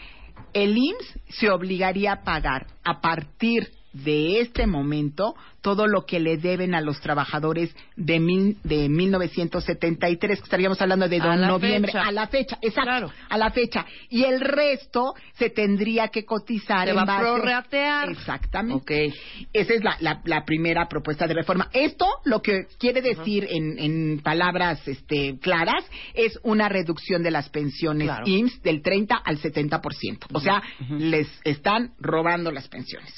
el 0.54 0.76
IMSS 0.76 1.20
se 1.28 1.50
obligaría 1.50 2.12
a 2.12 2.22
pagar 2.24 2.66
a 2.82 3.00
partir 3.00 3.68
de 3.92 4.40
este 4.40 4.66
momento 4.66 5.34
todo 5.62 5.86
lo 5.86 6.04
que 6.04 6.20
le 6.20 6.36
deben 6.36 6.74
a 6.74 6.80
los 6.80 7.00
trabajadores 7.00 7.74
de, 7.96 8.20
mil, 8.20 8.58
de 8.64 8.88
1973, 8.88 10.38
que 10.38 10.44
estaríamos 10.44 10.80
hablando 10.82 11.08
de 11.08 11.20
A 11.20 11.36
noviembre, 11.36 11.92
fecha. 11.92 12.04
a 12.06 12.12
la 12.12 12.26
fecha, 12.26 12.58
exacto, 12.60 12.82
Claro. 12.90 13.10
a 13.28 13.38
la 13.38 13.50
fecha. 13.50 13.86
Y 14.10 14.24
el 14.24 14.40
resto 14.40 15.14
se 15.34 15.50
tendría 15.50 16.08
que 16.08 16.24
cotizar 16.24 16.84
Se 16.86 16.90
en 16.90 16.96
va 16.98 17.02
a 17.02 17.20
prorratear. 17.20 18.10
Exactamente. 18.10 19.08
Ok. 19.08 19.14
Esa 19.52 19.74
es 19.74 19.82
la, 19.84 19.96
la, 20.00 20.20
la 20.24 20.44
primera 20.44 20.88
propuesta 20.88 21.26
de 21.26 21.34
reforma. 21.34 21.68
Esto 21.72 22.06
lo 22.24 22.42
que 22.42 22.66
quiere 22.78 23.00
decir 23.00 23.46
en, 23.50 23.78
en 23.78 24.20
palabras 24.20 24.86
este, 24.88 25.38
claras 25.40 25.84
es 26.14 26.38
una 26.42 26.68
reducción 26.68 27.22
de 27.22 27.30
las 27.30 27.48
pensiones 27.48 28.08
Claro. 28.08 28.24
IMSS 28.26 28.62
del 28.62 28.82
30 28.82 29.14
al 29.16 29.38
70%. 29.40 30.26
O 30.32 30.40
sea, 30.40 30.62
les 30.98 31.28
están 31.44 31.92
robando 32.00 32.50
las 32.50 32.68
pensiones. 32.68 33.14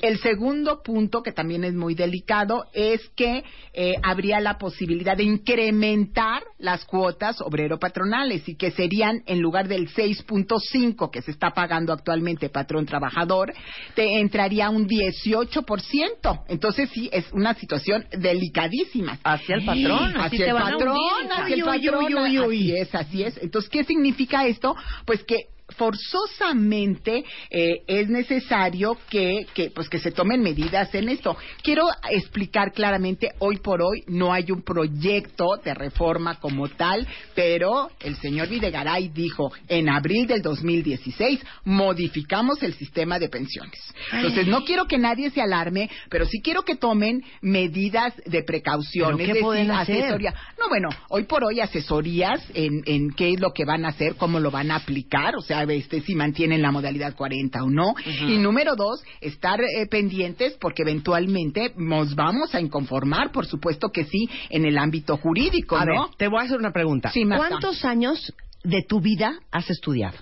El 0.00 0.18
segundo 0.18 0.82
punto, 0.82 1.22
que 1.22 1.32
también 1.32 1.64
es 1.64 1.74
muy 1.82 1.94
delicado, 1.94 2.66
es 2.72 3.00
que 3.16 3.42
eh, 3.74 3.94
habría 4.02 4.38
la 4.40 4.56
posibilidad 4.56 5.16
de 5.16 5.24
incrementar 5.24 6.42
las 6.58 6.84
cuotas 6.84 7.40
obrero-patronales 7.40 8.48
y 8.48 8.54
que 8.54 8.70
serían, 8.70 9.22
en 9.26 9.40
lugar 9.40 9.66
del 9.66 9.88
6.5 9.88 11.10
que 11.10 11.22
se 11.22 11.32
está 11.32 11.50
pagando 11.50 11.92
actualmente 11.92 12.48
patrón-trabajador, 12.48 13.52
te 13.96 14.20
entraría 14.20 14.70
un 14.70 14.86
18%. 14.86 16.44
Entonces 16.48 16.88
sí, 16.90 17.10
es 17.12 17.30
una 17.32 17.54
situación 17.54 18.06
delicadísima. 18.12 19.18
Hacia 19.24 19.56
el 19.56 19.64
patrón, 19.64 20.16
así 20.16 20.36
hacia 20.36 20.46
el 20.46 20.56
patrón, 20.56 20.96
hacia 21.30 21.54
el 21.54 21.64
patrón, 21.64 22.18
así 22.18 22.72
es, 22.76 22.94
así 22.94 23.22
es. 23.24 23.38
Entonces, 23.42 23.68
¿qué 23.68 23.82
significa 23.84 24.46
esto? 24.46 24.76
Pues 25.04 25.24
que 25.24 25.48
forzosamente 25.74 27.24
eh, 27.50 27.82
es 27.86 28.08
necesario 28.08 28.96
que, 29.10 29.46
que 29.54 29.70
pues 29.70 29.88
que 29.88 29.98
se 29.98 30.10
tomen 30.10 30.42
medidas 30.42 30.94
en 30.94 31.08
esto. 31.08 31.36
Quiero 31.62 31.86
explicar 32.10 32.72
claramente 32.72 33.30
hoy 33.38 33.58
por 33.58 33.82
hoy 33.82 34.02
no 34.06 34.32
hay 34.32 34.50
un 34.50 34.62
proyecto 34.62 35.56
de 35.64 35.74
reforma 35.74 36.38
como 36.40 36.68
tal, 36.68 37.06
pero 37.34 37.90
el 38.00 38.16
señor 38.16 38.48
Videgaray 38.48 39.08
dijo 39.08 39.52
en 39.68 39.88
abril 39.88 40.26
del 40.26 40.42
2016 40.42 41.40
modificamos 41.64 42.62
el 42.62 42.74
sistema 42.74 43.18
de 43.18 43.28
pensiones. 43.28 43.78
Entonces 44.12 44.46
no 44.46 44.64
quiero 44.64 44.86
que 44.86 44.98
nadie 44.98 45.30
se 45.30 45.40
alarme, 45.40 45.90
pero 46.08 46.26
sí 46.26 46.40
quiero 46.42 46.62
que 46.62 46.76
tomen 46.76 47.22
medidas 47.40 48.14
de 48.26 48.42
precaución, 48.42 49.16
¿Pero 49.16 49.16
qué 49.16 49.22
es 49.24 49.28
decir, 49.28 49.42
pueden 49.42 49.70
hacer? 49.70 50.02
asesoría. 50.02 50.34
No, 50.58 50.68
bueno, 50.68 50.88
hoy 51.08 51.24
por 51.24 51.44
hoy 51.44 51.60
asesorías 51.60 52.42
en, 52.54 52.82
en 52.86 53.10
qué 53.12 53.30
es 53.32 53.40
lo 53.40 53.52
que 53.52 53.64
van 53.64 53.84
a 53.84 53.88
hacer, 53.88 54.16
cómo 54.16 54.40
lo 54.40 54.50
van 54.50 54.70
a 54.70 54.76
aplicar, 54.76 55.36
o 55.36 55.42
sea, 55.42 55.61
este, 55.70 56.00
si 56.00 56.14
mantienen 56.14 56.62
la 56.62 56.70
modalidad 56.70 57.14
40 57.14 57.62
o 57.64 57.70
no. 57.70 57.94
Y 58.26 58.38
número 58.38 58.76
dos, 58.76 59.02
estar 59.20 59.60
eh, 59.60 59.86
pendientes 59.86 60.56
porque 60.60 60.82
eventualmente 60.82 61.72
nos 61.76 62.14
vamos 62.14 62.54
a 62.54 62.60
inconformar, 62.60 63.32
por 63.32 63.46
supuesto 63.46 63.90
que 63.90 64.04
sí, 64.04 64.28
en 64.50 64.64
el 64.64 64.78
ámbito 64.78 65.16
jurídico, 65.16 65.76
A 65.76 65.84
ver, 65.84 65.94
¿no? 65.94 66.10
te 66.16 66.28
voy 66.28 66.40
a 66.40 66.44
hacer 66.44 66.58
una 66.58 66.72
pregunta. 66.72 67.10
Sí. 67.10 67.24
¿Cuántos 67.24 67.84
años 67.84 68.32
de 68.64 68.82
tu 68.82 69.00
vida 69.00 69.38
has 69.50 69.68
estudiado? 69.70 70.18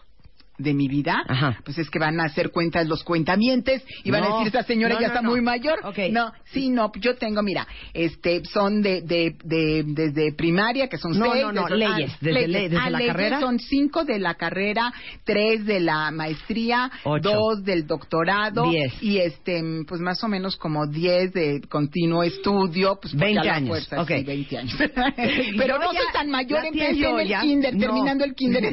De 0.60 0.74
mi 0.74 0.88
vida, 0.88 1.22
Ajá. 1.26 1.58
pues 1.64 1.78
es 1.78 1.90
que 1.90 1.98
van 1.98 2.20
a 2.20 2.24
hacer 2.24 2.50
cuentas 2.50 2.86
los 2.86 3.02
cuentamientes 3.04 3.82
y 4.04 4.10
van 4.10 4.24
a 4.24 4.28
decir, 4.28 4.46
esta 4.48 4.62
señora 4.62 4.94
no, 4.94 5.00
ya 5.00 5.08
no, 5.08 5.14
está 5.14 5.22
muy 5.26 5.40
mayor. 5.40 5.78
No, 6.10 6.32
sí, 6.52 6.70
no, 6.70 6.90
yo 7.00 7.16
tengo, 7.16 7.42
mira, 7.42 7.66
este, 7.94 8.42
son 8.44 8.82
de, 8.82 9.02
de, 9.02 9.36
de, 9.44 9.82
desde 9.86 10.32
primaria, 10.32 10.88
que 10.88 10.98
son 10.98 11.14
seis. 11.14 11.42
no, 11.42 11.52
no, 11.52 11.66
de- 11.66 11.76
leyes, 11.76 12.12
desde 12.20 12.48
ley- 12.48 12.62
desde 12.68 12.76
Ah, 12.76 12.90
la 12.90 12.98
leyes 12.98 13.12
carrera. 13.12 13.40
Son 13.40 13.58
cinco 13.58 14.04
de 14.04 14.18
la 14.18 14.34
carrera, 14.34 14.92
tres 15.24 15.64
de 15.66 15.80
la 15.80 16.10
maestría, 16.10 16.90
Ocho. 17.04 17.30
dos 17.30 17.64
del 17.64 17.86
doctorado. 17.86 18.70
Diez. 18.70 19.02
Y 19.02 19.18
este, 19.18 19.62
pues 19.86 20.00
más 20.00 20.22
o 20.24 20.28
menos 20.28 20.56
como 20.56 20.86
diez 20.86 21.32
de 21.32 21.60
continuo 21.68 22.22
estudio, 22.22 22.98
pues 23.00 23.12
porque 23.12 23.24
20 23.26 23.40
a 23.40 23.44
la 23.44 23.54
años, 23.56 23.68
fuerza, 23.68 24.02
ok. 24.02 24.08
sí, 24.18 24.24
20 24.24 24.58
años. 24.58 24.74
Pero 25.56 25.78
no 25.78 25.88
soy 25.92 26.06
tan 26.12 26.30
mayor, 26.30 26.64
empecé 26.64 27.08
en 27.08 27.18
el 27.20 27.40
kinder, 27.40 27.76
terminando 27.78 28.24
el 28.24 28.34
kinder 28.34 28.72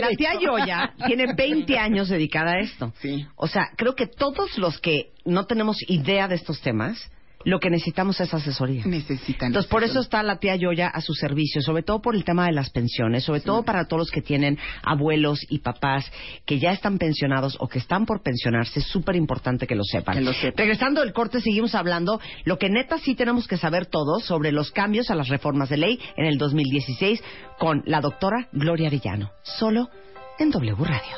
La 0.00 0.08
tía. 0.10 0.30
Yoya 0.40 0.92
tiene 1.06 1.23
20 1.34 1.78
años 1.78 2.08
dedicada 2.08 2.52
a 2.52 2.60
esto. 2.60 2.92
Sí. 3.00 3.26
O 3.36 3.46
sea, 3.46 3.70
creo 3.76 3.94
que 3.94 4.06
todos 4.06 4.58
los 4.58 4.78
que 4.80 5.12
no 5.24 5.46
tenemos 5.46 5.78
idea 5.88 6.28
de 6.28 6.34
estos 6.34 6.60
temas, 6.60 7.10
lo 7.44 7.60
que 7.60 7.70
necesitamos 7.70 8.20
es 8.20 8.32
asesoría. 8.32 8.82
Necesitan. 8.86 9.48
Entonces, 9.48 9.70
por 9.70 9.84
eso 9.84 10.00
está 10.00 10.22
la 10.22 10.38
tía 10.38 10.56
Yoya 10.56 10.88
a 10.88 11.00
su 11.00 11.14
servicio, 11.14 11.60
sobre 11.60 11.82
todo 11.82 12.00
por 12.00 12.14
el 12.14 12.24
tema 12.24 12.46
de 12.46 12.52
las 12.52 12.70
pensiones, 12.70 13.24
sobre 13.24 13.40
todo 13.40 13.62
para 13.62 13.86
todos 13.86 14.00
los 14.00 14.10
que 14.10 14.22
tienen 14.22 14.58
abuelos 14.82 15.40
y 15.48 15.58
papás 15.58 16.10
que 16.46 16.58
ya 16.58 16.72
están 16.72 16.98
pensionados 16.98 17.56
o 17.60 17.68
que 17.68 17.78
están 17.78 18.06
por 18.06 18.22
pensionarse, 18.22 18.80
es 18.80 18.86
súper 18.86 19.16
importante 19.16 19.66
que 19.66 19.74
lo 19.74 19.84
sepan. 19.84 20.16
Que 20.16 20.22
lo 20.22 20.32
sepan. 20.32 20.56
Regresando 20.56 21.00
del 21.00 21.12
corte, 21.12 21.40
seguimos 21.40 21.74
hablando 21.74 22.20
lo 22.44 22.58
que 22.58 22.70
neta 22.70 22.98
sí 22.98 23.14
tenemos 23.14 23.46
que 23.46 23.56
saber 23.56 23.86
todos 23.86 24.24
sobre 24.24 24.52
los 24.52 24.70
cambios 24.70 25.10
a 25.10 25.14
las 25.14 25.28
reformas 25.28 25.68
de 25.68 25.76
ley 25.76 26.00
en 26.16 26.26
el 26.26 26.38
2016 26.38 27.22
con 27.58 27.82
la 27.86 28.00
doctora 28.00 28.48
Gloria 28.52 28.88
Arellano, 28.88 29.30
solo 29.42 29.88
en 30.38 30.50
W 30.50 30.74
Radio. 30.84 31.16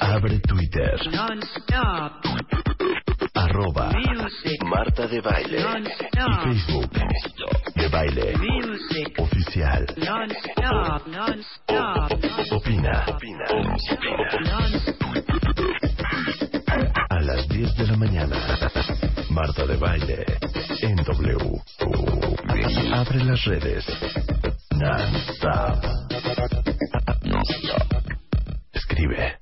Abre 0.00 0.40
Twitter. 0.40 0.94
Non-stop. 1.12 2.12
Arroba 3.34 3.90
Music. 3.92 4.62
Marta 4.64 5.06
de 5.06 5.20
Baile. 5.20 5.62
Non-stop. 5.62 6.46
Y 6.46 6.58
Facebook. 6.58 6.90
De 7.74 7.88
Baile. 7.88 8.36
Music. 8.38 9.18
Oficial. 9.18 9.86
Non-stop. 9.96 11.06
Non-stop. 11.06 12.52
Opina. 12.52 13.04
A 17.10 17.20
las 17.20 17.48
10 17.48 17.76
de 17.76 17.86
la 17.86 17.96
mañana. 17.96 18.36
Marta 19.30 19.66
de 19.66 19.76
Baile. 19.76 20.24
En 20.82 20.96
W. 20.96 21.60
Abre 22.92 23.24
las 23.24 23.44
redes. 23.44 23.84
Non-stop. 24.72 26.63
Escribe. 28.72 29.34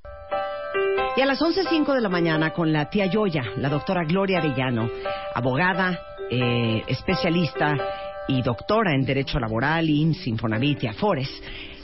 Y 1.16 1.20
a 1.20 1.26
las 1.26 1.40
11.05 1.40 1.94
de 1.94 2.00
la 2.00 2.08
mañana 2.08 2.52
con 2.52 2.72
la 2.72 2.88
tía 2.88 3.06
Yoya, 3.06 3.42
la 3.58 3.68
doctora 3.68 4.04
Gloria 4.04 4.38
Arellano, 4.38 4.88
abogada, 5.34 5.98
eh, 6.30 6.82
especialista 6.88 7.76
y 8.28 8.40
doctora 8.42 8.94
en 8.94 9.04
Derecho 9.04 9.38
Laboral, 9.38 9.88
IMSS, 9.90 10.26
Infonavit 10.28 10.84
y 10.84 10.86
Afores, 10.86 11.28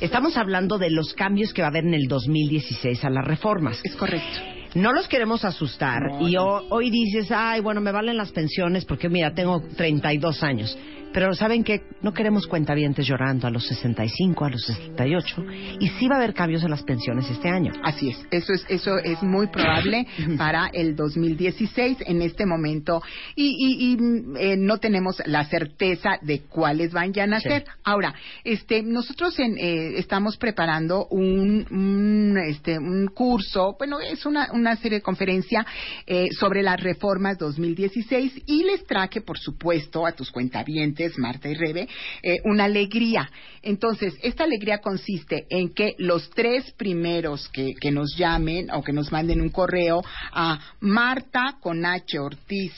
estamos 0.00 0.36
hablando 0.36 0.78
de 0.78 0.90
los 0.90 1.12
cambios 1.14 1.52
que 1.52 1.62
va 1.62 1.68
a 1.68 1.70
haber 1.70 1.84
en 1.84 1.94
el 1.94 2.06
2016 2.08 3.04
a 3.04 3.10
las 3.10 3.24
reformas. 3.26 3.80
Es 3.84 3.96
correcto. 3.96 4.38
No 4.74 4.92
los 4.92 5.08
queremos 5.08 5.44
asustar 5.44 6.00
No, 6.10 6.28
y 6.28 6.34
no. 6.34 6.44
ho- 6.44 6.66
hoy 6.70 6.90
dices, 6.90 7.30
ay, 7.30 7.60
bueno, 7.60 7.80
me 7.80 7.90
valen 7.92 8.16
las 8.16 8.32
pensiones 8.32 8.84
porque 8.84 9.08
mira, 9.08 9.32
tengo 9.34 9.60
32 9.76 10.42
años. 10.42 10.78
Pero 11.12 11.34
¿saben 11.34 11.64
que 11.64 11.82
No 12.00 12.12
queremos 12.12 12.46
cuentavientes 12.46 13.06
llorando 13.06 13.46
a 13.48 13.50
los 13.50 13.66
65, 13.66 14.44
a 14.44 14.50
los 14.50 14.62
68 14.64 15.44
y 15.80 15.88
sí 15.88 16.06
va 16.06 16.14
a 16.14 16.18
haber 16.18 16.32
cambios 16.32 16.62
en 16.62 16.70
las 16.70 16.82
pensiones 16.84 17.28
este 17.28 17.48
año. 17.48 17.72
Así 17.82 18.10
es, 18.10 18.18
eso 18.30 18.52
es, 18.52 18.64
eso 18.68 18.98
es 18.98 19.20
muy 19.22 19.48
probable 19.48 20.06
para 20.36 20.68
el 20.72 20.94
2016 20.94 21.98
en 22.06 22.22
este 22.22 22.46
momento 22.46 23.02
y, 23.34 23.46
y- 23.46 23.92
y, 23.94 23.96
eh, 24.38 24.56
no 24.56 24.78
tenemos 24.78 25.20
la 25.26 25.44
certeza 25.46 26.18
de 26.22 26.42
cuáles 26.42 26.92
vayan 26.92 27.34
a 27.34 27.40
Sí. 27.40 27.48
ser. 27.48 27.64
Ahora, 27.82 28.14
este, 28.44 28.82
nosotros 28.82 29.36
en, 29.40 29.58
eh, 29.58 29.98
estamos 29.98 30.36
preparando 30.36 31.06
un, 31.10 31.66
un, 31.70 32.38
este, 32.38 32.78
un 32.78 33.08
curso, 33.08 33.74
bueno, 33.78 33.98
es 33.98 34.24
una, 34.24 34.52
una 34.52 34.76
serie 34.76 34.98
de 34.98 35.02
conferencia 35.02 35.66
eh, 36.06 36.28
sobre 36.38 36.62
las 36.62 36.80
reformas 36.80 37.38
2016 37.38 38.42
y 38.46 38.62
les 38.64 38.84
traje, 38.86 39.20
por 39.20 39.38
supuesto, 39.38 40.06
a 40.06 40.12
tus 40.12 40.30
cuentavientes, 40.30 40.97
Marta 41.18 41.48
y 41.48 41.54
Rebe, 41.54 41.88
eh, 42.22 42.38
una 42.44 42.64
alegría. 42.64 43.30
Entonces, 43.62 44.14
esta 44.22 44.44
alegría 44.44 44.78
consiste 44.78 45.46
en 45.50 45.74
que 45.74 45.94
los 45.98 46.30
tres 46.30 46.70
primeros 46.72 47.48
que, 47.48 47.74
que 47.80 47.90
nos 47.90 48.16
llamen 48.16 48.70
o 48.70 48.82
que 48.82 48.92
nos 48.92 49.12
manden 49.12 49.40
un 49.40 49.50
correo 49.50 50.02
a 50.32 50.58
Marta 50.80 51.56
con 51.60 51.84
H 51.84 52.18
Ortiz 52.18 52.72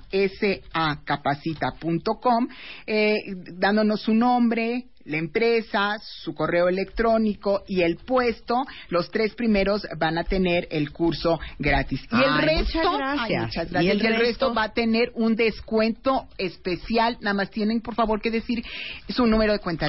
sacapacita.com 0.72 2.48
eh, 2.86 3.16
dándonos 3.58 4.00
su 4.02 4.14
nombre 4.14 4.86
la 5.08 5.16
empresa, 5.18 5.98
su 6.22 6.34
correo 6.34 6.68
electrónico 6.68 7.62
y 7.66 7.82
el 7.82 7.96
puesto, 7.96 8.64
los 8.88 9.10
tres 9.10 9.34
primeros 9.34 9.86
van 9.98 10.18
a 10.18 10.24
tener 10.24 10.68
el 10.70 10.90
curso 10.92 11.40
gratis. 11.58 12.00
Y 12.12 12.16
el 12.16 12.30
Ay, 12.30 12.44
resto, 12.46 12.78
muchas 12.78 12.98
gracias. 12.98 13.30
ay, 13.30 13.36
muchas 13.46 13.66
¿Y 13.66 13.70
gracias. 13.70 13.74
el 13.74 13.84
Y 13.84 13.90
el 13.90 14.00
resto? 14.12 14.18
resto 14.26 14.54
va 14.54 14.62
a 14.64 14.72
tener 14.72 15.10
un 15.14 15.34
descuento 15.36 16.28
especial. 16.38 17.16
Nada 17.20 17.34
más 17.34 17.50
tienen, 17.50 17.80
por 17.80 17.94
favor, 17.94 18.20
que 18.20 18.30
decir 18.30 18.62
su 19.08 19.26
número 19.26 19.52
de 19.52 19.58
cuenta 19.58 19.88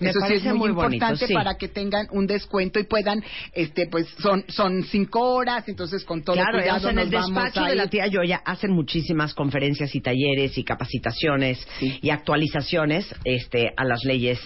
Me 0.00 0.10
Eso 0.10 0.20
sí 0.28 0.34
es 0.34 0.44
muy, 0.44 0.54
muy 0.58 0.70
bonito, 0.70 0.94
importante 0.94 1.26
sí. 1.26 1.34
para 1.34 1.56
que 1.56 1.68
tengan 1.68 2.06
un 2.12 2.26
descuento 2.26 2.78
y 2.78 2.84
puedan, 2.84 3.22
este, 3.52 3.86
pues 3.88 4.06
son 4.18 4.44
son 4.48 4.84
cinco 4.84 5.20
horas, 5.34 5.68
entonces 5.68 6.04
con 6.04 6.22
todo 6.22 6.36
claro, 6.36 6.58
cuidado 6.58 6.78
o 6.78 6.80
sea, 6.80 6.90
en 6.90 6.98
el 7.00 7.10
despacho 7.10 7.62
de 7.64 7.74
la 7.74 7.88
tía 7.88 8.06
Yoya 8.06 8.40
hacen 8.44 8.70
muchísimas 8.72 9.34
conferencias 9.34 9.94
y 9.94 10.00
talleres 10.00 10.56
y 10.58 10.64
capacitaciones 10.64 11.66
Sí. 11.78 11.98
y 12.02 12.10
actualizaciones 12.10 13.12
este, 13.24 13.72
a 13.76 13.84
las 13.84 14.04
leyes 14.04 14.38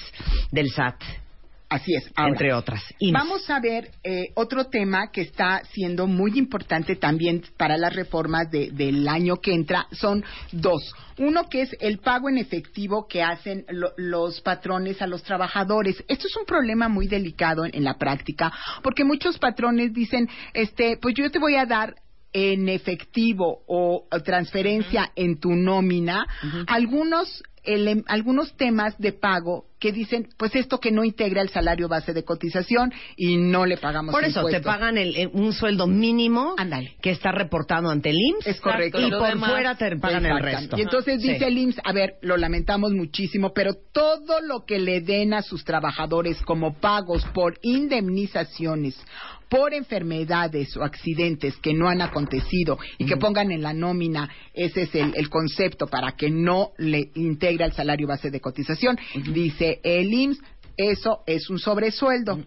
del 0.50 0.70
SAT 0.70 1.02
Así 1.68 1.96
es. 1.96 2.04
Ahora, 2.14 2.30
entre 2.30 2.52
otras. 2.54 2.80
Vamos 3.10 3.50
a 3.50 3.58
ver 3.58 3.90
eh, 4.04 4.26
otro 4.36 4.66
tema 4.66 5.10
que 5.10 5.22
está 5.22 5.62
siendo 5.72 6.06
muy 6.06 6.38
importante 6.38 6.94
también 6.94 7.42
para 7.56 7.76
las 7.76 7.92
reformas 7.92 8.48
de- 8.52 8.70
del 8.70 9.08
año 9.08 9.38
que 9.38 9.52
entra. 9.52 9.88
Son 9.90 10.24
dos. 10.52 10.80
Uno 11.18 11.48
que 11.48 11.62
es 11.62 11.76
el 11.80 11.98
pago 11.98 12.28
en 12.28 12.38
efectivo 12.38 13.08
que 13.08 13.20
hacen 13.24 13.64
lo- 13.68 13.90
los 13.96 14.40
patrones 14.42 15.02
a 15.02 15.08
los 15.08 15.24
trabajadores. 15.24 15.96
Esto 16.06 16.28
es 16.28 16.36
un 16.36 16.44
problema 16.46 16.88
muy 16.88 17.08
delicado 17.08 17.64
en, 17.64 17.74
en 17.74 17.82
la 17.82 17.98
práctica, 17.98 18.52
porque 18.84 19.02
muchos 19.02 19.36
patrones 19.40 19.92
dicen, 19.92 20.28
este, 20.54 20.98
pues 20.98 21.16
yo 21.16 21.28
te 21.32 21.40
voy 21.40 21.56
a 21.56 21.66
dar 21.66 21.96
en 22.32 22.68
efectivo 22.68 23.62
o, 23.66 24.06
transferencia 24.24 25.10
en 25.16 25.40
tu 25.40 25.50
nómina 25.56 26.26
algunos 26.68 27.42
ele- 27.64 28.04
algunos 28.06 28.56
temas 28.56 28.96
de 28.98 29.12
pago 29.12 29.64
que 29.78 29.92
dicen, 29.92 30.28
pues 30.38 30.54
esto 30.54 30.80
que 30.80 30.90
no 30.90 31.04
integra 31.04 31.42
el 31.42 31.50
salario 31.50 31.86
base 31.88 32.12
de 32.14 32.24
cotización 32.24 32.92
y 33.16 33.36
no 33.36 33.66
le 33.66 33.76
pagamos 33.76 34.12
Por 34.14 34.24
eso, 34.24 34.44
te 34.46 34.60
pagan 34.60 34.96
el- 34.96 35.14
el- 35.16 35.30
un 35.34 35.52
sueldo 35.52 35.86
mínimo 35.86 36.54
Ándale. 36.56 36.96
que 37.02 37.10
está 37.10 37.30
reportado 37.30 37.90
ante 37.90 38.10
el 38.10 38.16
IMSS. 38.18 38.46
Es 38.46 38.60
correcto. 38.60 38.98
Y 39.00 39.10
Lo 39.10 39.18
por 39.18 39.28
demás- 39.28 39.50
fuera 39.50 39.74
te 39.76 39.96
pagan 39.96 40.24
el 40.26 40.38
resto. 40.40 40.78
Y 40.78 40.82
entonces 40.82 41.20
dice 41.20 41.46
el 41.46 41.58
IMSS, 41.58 41.80
a 41.84 41.92
ver, 41.92 42.14
lo 42.22 42.36
lamentamos 42.36 42.92
muchísimo, 42.92 43.52
pero 43.54 43.74
todo 43.92 44.40
lo 44.40 44.64
que 44.64 44.78
le 44.78 45.00
den 45.02 45.34
a 45.34 45.42
sus 45.42 45.64
trabajadores 45.64 46.40
como 46.42 46.74
pagos 46.80 47.24
por 47.34 47.58
indemnizaciones, 47.62 48.96
por 49.48 49.72
enfermedades 49.74 50.76
o 50.76 50.82
accidentes 50.82 51.56
que 51.58 51.72
no 51.72 51.88
han 51.88 52.00
acontecido 52.02 52.78
y 52.98 53.06
que 53.06 53.16
pongan 53.16 53.52
en 53.52 53.62
la 53.62 53.72
nómina, 53.72 54.28
ese 54.52 54.82
es 54.82 54.94
el, 54.96 55.12
el 55.14 55.28
concepto 55.30 55.86
para 55.86 56.12
que 56.16 56.30
no 56.30 56.70
le 56.78 57.10
integra 57.14 57.64
el 57.66 57.72
salario 57.72 58.08
base 58.08 58.30
de 58.30 58.40
cotización, 58.40 58.98
dice 59.32 59.65
el 59.82 60.12
IMSS, 60.12 60.40
eso 60.78 61.22
es 61.26 61.48
un 61.48 61.58
sobresueldo. 61.58 62.38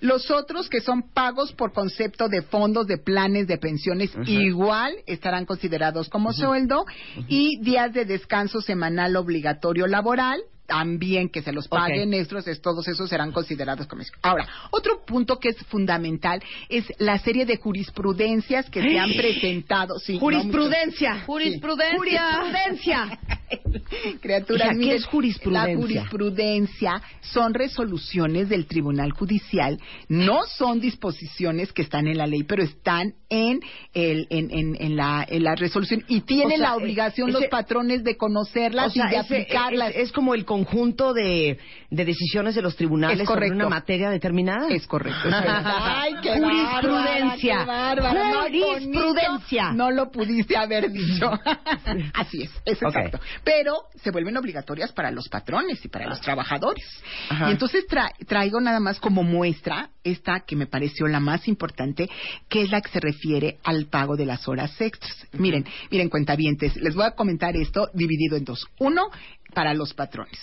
Los 0.00 0.30
otros 0.30 0.70
que 0.70 0.80
son 0.80 1.02
pagos 1.12 1.52
por 1.52 1.72
concepto 1.74 2.28
de 2.28 2.40
fondos 2.40 2.86
de 2.86 2.96
planes 2.96 3.46
de 3.46 3.58
pensiones 3.58 4.10
igual 4.26 4.94
estarán 5.06 5.44
considerados 5.44 6.08
como 6.08 6.32
sueldo 6.32 6.86
y 7.28 7.58
días 7.60 7.92
de 7.92 8.06
descanso 8.06 8.60
semanal 8.62 9.14
obligatorio 9.16 9.86
laboral 9.86 10.40
también 10.66 11.28
que 11.28 11.42
se 11.42 11.52
los 11.52 11.68
paguen 11.68 12.14
extras, 12.14 12.46
es- 12.48 12.62
todos 12.62 12.88
esos 12.88 13.10
serán 13.10 13.32
considerados 13.32 13.86
como 13.86 14.00
eso. 14.00 14.14
Ahora, 14.22 14.48
otro 14.70 15.04
punto 15.04 15.38
que 15.38 15.50
es 15.50 15.58
fundamental 15.66 16.42
es 16.70 16.86
la 16.98 17.18
serie 17.18 17.44
de 17.44 17.58
jurisprudencias 17.58 18.70
que 18.70 18.80
se 18.80 18.98
han 18.98 19.10
presentado. 19.12 19.98
Sí, 19.98 20.14
no, 20.14 20.20
Jurisprudencia. 20.20 21.22
Jurisprudencia. 21.26 21.98
Jurisprudencia. 21.98 23.18
Criaturas, 24.20 24.62
Hija, 24.66 24.72
¿qué 24.72 24.78
miren, 24.78 24.96
es 24.96 25.06
jurisprudencia? 25.06 25.74
La 25.74 25.80
jurisprudencia 25.80 27.02
son 27.20 27.54
resoluciones 27.54 28.48
del 28.48 28.66
Tribunal 28.66 29.12
Judicial, 29.12 29.78
no 30.08 30.44
son 30.44 30.80
disposiciones 30.80 31.72
que 31.72 31.82
están 31.82 32.06
en 32.06 32.18
la 32.18 32.26
ley, 32.26 32.42
pero 32.44 32.62
están 32.62 33.14
en, 33.28 33.60
el, 33.94 34.26
en, 34.30 34.50
en, 34.50 34.76
en 34.80 34.96
la, 34.96 35.26
en 35.28 35.42
la 35.44 35.54
resolución 35.56 36.04
y 36.08 36.20
tienen 36.22 36.46
O 36.46 36.50
sea, 36.50 36.58
la 36.58 36.76
obligación 36.76 37.32
los 37.32 37.44
patrones 37.46 38.04
de 38.04 38.16
conocerlas 38.16 38.88
O 38.88 38.90
sea, 38.90 39.06
y 39.06 39.10
de 39.10 39.16
ese- 39.20 39.34
aplicarlas. 39.42 39.90
Es, 39.90 39.96
es 39.96 40.12
como 40.12 40.34
el 40.34 40.44
conjunto 40.44 41.12
de, 41.12 41.58
de 41.90 42.04
decisiones 42.04 42.54
de 42.54 42.62
los 42.62 42.76
tribunales 42.76 43.18
Es 43.20 43.26
sobre 43.26 43.48
correcto. 43.48 43.56
una 43.56 43.68
materia 43.68 44.10
determinada. 44.10 44.68
Es 44.68 44.86
correcto. 44.86 45.28
es 45.28 45.34
correcto. 45.34 45.52
Ay, 45.64 46.14
qué 46.22 46.38
Jurisprudencia. 46.38 47.64
bárbara, 47.64 48.00
qué 48.00 48.18
bárbara. 48.20 48.24
Más 48.24 48.44
Jurisprudencia. 48.46 49.72
No 49.72 49.90
lo 49.90 50.10
pudiste 50.10 50.56
haber 50.56 50.90
dicho. 50.90 51.30
Así 52.14 52.42
es, 52.42 52.50
es 52.64 52.82
Ok. 52.82 52.88
exacto. 52.94 53.18
Pero 53.44 53.84
se 54.02 54.10
vuelven 54.10 54.36
obligatorias 54.36 54.92
para 54.92 55.10
los 55.10 55.28
patrones 55.28 55.84
y 55.84 55.88
para 55.88 56.06
los 56.06 56.20
trabajadores. 56.20 56.84
Ajá. 57.28 57.48
Y 57.48 57.52
entonces 57.52 57.84
tra- 57.88 58.12
traigo 58.26 58.60
nada 58.60 58.80
más 58.80 58.98
como 58.98 59.22
muestra 59.22 59.90
esta 60.02 60.40
que 60.40 60.56
me 60.56 60.66
pareció 60.66 61.06
la 61.06 61.20
más 61.20 61.46
importante, 61.48 62.08
que 62.48 62.62
es 62.62 62.70
la 62.70 62.80
que 62.80 62.90
se 62.90 63.00
refiere 63.00 63.58
al 63.64 63.86
pago 63.86 64.16
de 64.16 64.26
las 64.26 64.48
horas 64.48 64.80
extras. 64.80 65.26
Miren, 65.32 65.64
miren, 65.90 66.08
cuentavientes, 66.08 66.76
les 66.76 66.94
voy 66.94 67.04
a 67.04 67.12
comentar 67.12 67.56
esto 67.56 67.90
dividido 67.92 68.36
en 68.36 68.44
dos. 68.44 68.66
Uno, 68.78 69.10
para 69.52 69.74
los 69.74 69.94
patrones. 69.94 70.38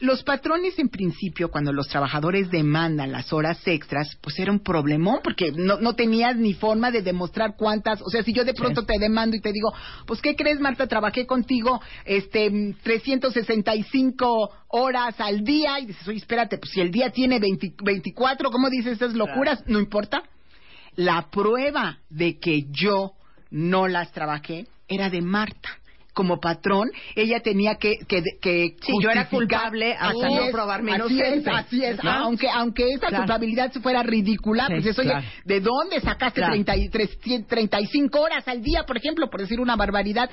Los 0.00 0.24
patrones, 0.24 0.78
en 0.78 0.88
principio, 0.88 1.50
cuando 1.50 1.72
los 1.72 1.86
trabajadores 1.88 2.50
demandan 2.50 3.12
las 3.12 3.32
horas 3.32 3.60
extras, 3.66 4.16
pues 4.20 4.38
era 4.40 4.50
un 4.50 4.58
problemón, 4.58 5.20
porque 5.22 5.52
no, 5.52 5.78
no 5.78 5.94
tenías 5.94 6.36
ni 6.36 6.52
forma 6.52 6.90
de 6.90 7.00
demostrar 7.00 7.54
cuántas. 7.56 8.02
O 8.02 8.10
sea, 8.10 8.24
si 8.24 8.32
yo 8.32 8.44
de 8.44 8.54
pronto 8.54 8.84
te 8.84 8.98
demando 8.98 9.36
y 9.36 9.40
te 9.40 9.52
digo, 9.52 9.72
pues, 10.04 10.20
¿qué 10.20 10.34
crees, 10.34 10.58
Marta? 10.58 10.88
Trabajé 10.88 11.26
contigo 11.26 11.80
este 12.04 12.50
mm, 12.50 12.74
365 12.82 14.50
horas 14.68 15.14
al 15.18 15.44
día. 15.44 15.78
Y 15.78 15.86
dices, 15.86 16.08
oye, 16.08 16.18
espérate, 16.18 16.58
pues 16.58 16.72
si 16.72 16.80
el 16.80 16.90
día 16.90 17.10
tiene 17.10 17.38
20 17.38 17.74
24, 17.82 18.50
¿cómo 18.50 18.70
dices 18.70 18.94
esas 18.94 19.14
locuras? 19.14 19.62
No 19.66 19.78
importa. 19.78 20.24
La 20.96 21.30
prueba 21.30 21.98
de 22.10 22.38
que 22.38 22.66
yo 22.70 23.12
no 23.50 23.86
las 23.86 24.12
trabajé 24.12 24.66
era 24.88 25.08
de 25.08 25.22
Marta. 25.22 25.70
Como 26.14 26.38
patrón, 26.40 26.90
ella 27.16 27.40
tenía 27.40 27.74
que 27.74 27.98
que, 28.06 28.22
que 28.40 28.76
Sí, 28.86 28.92
yo 29.02 29.10
era 29.10 29.28
culpable 29.28 29.94
hasta 29.94 30.28
no 30.28 30.46
probarme 30.52 30.92
así 30.92 31.12
inocente. 31.14 31.50
Es, 31.50 31.56
así 31.56 31.84
es, 31.84 32.02
¿No? 32.04 32.10
aunque 32.10 32.48
aunque 32.48 32.88
esa 32.92 33.08
Claro. 33.08 33.24
culpabilidad 33.24 33.72
fuera 33.82 34.02
ridícula, 34.04 34.68
Sí, 34.68 34.74
pues 34.74 34.86
eso, 34.86 35.00
oye, 35.02 35.10
claro. 35.10 35.26
¿de 35.44 35.60
dónde 35.60 36.00
sacaste 36.00 36.40
Claro. 36.40 36.52
33, 36.54 37.18
35 37.48 38.20
horas 38.20 38.46
al 38.48 38.62
día, 38.62 38.84
por 38.86 38.96
ejemplo, 38.96 39.28
por 39.28 39.40
decir 39.40 39.58
una 39.60 39.74
barbaridad? 39.76 40.30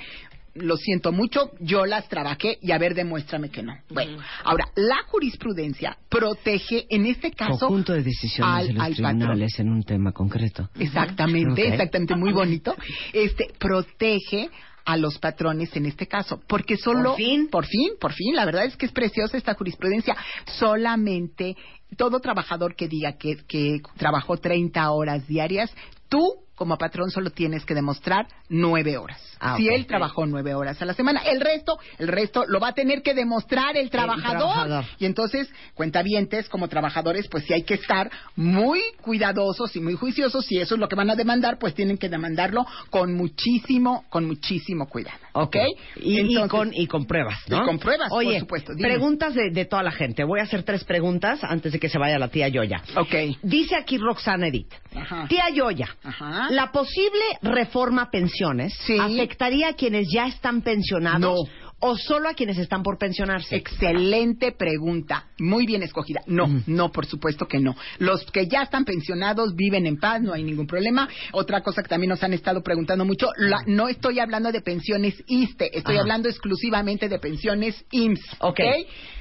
Lo 0.53 0.75
siento 0.75 1.13
mucho, 1.13 1.51
yo 1.61 1.85
las 1.85 2.09
trabajé 2.09 2.57
y 2.61 2.73
a 2.73 2.77
ver, 2.77 2.93
demuéstrame 2.93 3.49
que 3.49 3.63
no. 3.63 3.73
Bueno, 3.89 4.17
ahora, 4.43 4.65
la 4.75 4.97
jurisprudencia 5.07 5.97
protege, 6.09 6.85
en 6.89 7.05
este 7.05 7.31
caso, 7.31 7.67
Conjunto 7.67 7.93
de 7.93 8.03
decisiones 8.03 8.53
al- 8.53 8.67
de 8.67 8.73
los 8.73 8.83
al 8.83 8.91
patrón. 8.91 9.17
tribunales 9.19 9.59
en 9.59 9.69
un 9.69 9.83
tema 9.83 10.11
concreto. 10.11 10.69
Exactamente, 10.77 11.67
exactamente, 11.69 12.15
muy 12.17 12.33
bonito. 12.33 12.75
Este 13.13 13.47
protege 13.57 14.49
a 14.85 14.97
los 14.97 15.19
patrones 15.19 15.75
en 15.75 15.85
este 15.85 16.07
caso, 16.07 16.41
porque 16.47 16.77
solo 16.77 17.11
Por 17.11 17.17
fin. 17.17 17.47
por 17.49 17.65
fin, 17.65 17.91
por 17.99 18.13
fin, 18.13 18.35
la 18.35 18.45
verdad 18.45 18.65
es 18.65 18.75
que 18.77 18.85
es 18.85 18.91
preciosa 18.91 19.37
esta 19.37 19.53
jurisprudencia. 19.53 20.15
Solamente 20.45 21.55
todo 21.97 22.19
trabajador 22.19 22.75
que 22.75 22.87
diga 22.87 23.17
que, 23.17 23.37
que 23.47 23.81
trabajó 23.97 24.37
30 24.37 24.91
horas 24.91 25.27
diarias, 25.27 25.71
tú 26.09 26.21
como 26.55 26.77
patrón 26.77 27.09
solo 27.09 27.31
tienes 27.31 27.65
que 27.65 27.73
demostrar 27.73 28.27
nueve 28.49 28.97
horas. 28.97 29.19
Ah, 29.39 29.57
si 29.57 29.67
él 29.67 29.87
trabajó 29.87 30.25
nueve 30.27 30.53
horas 30.53 30.79
a 30.81 30.85
la 30.85 30.93
semana, 30.93 31.21
el 31.21 31.41
resto, 31.41 31.79
el 31.97 32.07
resto 32.07 32.45
lo 32.47 32.59
va 32.59 32.69
a 32.69 32.73
tener 32.73 33.01
que 33.01 33.13
demostrar 33.13 33.75
el 33.75 33.89
trabajador. 33.89 34.53
trabajador. 34.53 34.85
Y 34.99 35.05
entonces, 35.05 35.49
cuentavientes, 35.73 36.47
como 36.49 36.67
trabajadores, 36.67 37.27
pues 37.27 37.45
sí 37.45 37.53
hay 37.53 37.63
que 37.63 37.73
estar 37.75 38.11
muy 38.35 38.81
cuidadosos 39.01 39.75
y 39.75 39.79
muy 39.79 39.95
juiciosos. 39.95 40.45
Si 40.45 40.59
eso 40.59 40.75
es 40.75 40.79
lo 40.79 40.87
que 40.87 40.95
van 40.95 41.09
a 41.09 41.15
demandar, 41.15 41.57
pues 41.57 41.73
tienen 41.73 41.97
que 41.97 42.09
demandarlo 42.09 42.65
con 42.89 43.15
muchísimo, 43.15 44.05
con 44.09 44.27
muchísimo 44.27 44.87
cuidado. 44.87 45.17
¿Ok? 45.33 45.55
Y, 45.97 46.35
con, 46.47 46.71
y 46.73 46.87
con 46.87 47.05
pruebas, 47.05 47.37
¿no? 47.47 47.63
Y 47.63 47.65
con 47.65 47.79
pruebas, 47.79 48.09
por 48.09 48.17
Oye, 48.19 48.39
supuesto, 48.39 48.73
dime. 48.75 48.89
preguntas 48.89 49.33
de, 49.33 49.49
de 49.51 49.65
toda 49.65 49.83
la 49.83 49.91
gente. 49.91 50.23
Voy 50.23 50.39
a 50.39 50.43
hacer 50.43 50.63
tres 50.63 50.83
preguntas 50.83 51.43
antes 51.43 51.71
de 51.71 51.79
que 51.79 51.87
se 51.89 51.97
vaya 51.97 52.19
la 52.19 52.27
tía 52.27 52.47
Yoya. 52.49 52.81
Ok. 52.97 53.15
Dice 53.41 53.75
aquí 53.75 53.97
Roxana 53.97 54.47
Edith. 54.47 54.73
Ajá. 54.95 55.27
Tía 55.29 55.49
Yoya, 55.53 55.87
Ajá. 56.03 56.47
¿la 56.49 56.71
posible 56.71 57.21
reforma 57.41 58.09
pensiones 58.11 58.73
Sí. 58.85 58.97
afectaría 58.99 59.69
a 59.69 59.73
quienes 59.73 60.07
ya 60.13 60.27
están 60.27 60.61
pensionados 60.61 61.21
No. 61.21 61.60
O 61.81 61.97
solo 61.97 62.29
a 62.29 62.33
quienes 62.33 62.57
están 62.57 62.83
por 62.83 62.97
pensionarse? 62.97 63.55
Excelente 63.55 64.51
pregunta, 64.53 65.25
muy 65.39 65.65
bien 65.65 65.83
escogida. 65.83 66.21
No, 66.27 66.47
Mm. 66.47 66.63
no, 66.67 66.91
por 66.91 67.05
supuesto 67.05 67.47
que 67.47 67.59
no. 67.59 67.75
Los 67.99 68.23
que 68.31 68.47
ya 68.47 68.61
están 68.61 68.85
pensionados 68.85 69.55
viven 69.55 69.85
en 69.85 69.97
paz, 69.97 70.21
no 70.21 70.31
hay 70.33 70.43
ningún 70.43 70.67
problema. 70.67 71.09
Otra 71.33 71.61
cosa 71.61 71.81
que 71.83 71.89
también 71.89 72.09
nos 72.09 72.23
han 72.23 72.33
estado 72.33 72.61
preguntando 72.63 73.03
mucho, 73.03 73.27
la- 73.37 73.63
no 73.67 73.87
estoy 73.89 74.19
hablando 74.19 74.51
de 74.51 74.61
pensiones 74.61 75.21
ISTE, 75.27 75.77
estoy 75.77 75.95
Ajá. 75.95 76.01
hablando 76.01 76.29
exclusivamente 76.29 77.09
de 77.09 77.19
pensiones 77.19 77.83
IMSS. 77.91 78.37
Ok. 78.39 78.59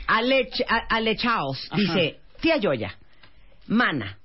Ale, 0.07 0.49
Ch- 0.51 0.65
a- 0.69 0.87
Ale 0.97 1.17
Chaos 1.17 1.67
Ajá. 1.71 1.81
dice, 1.81 2.21
tía 2.41 2.57
Yoya, 2.59 2.95
mana, 3.67 4.19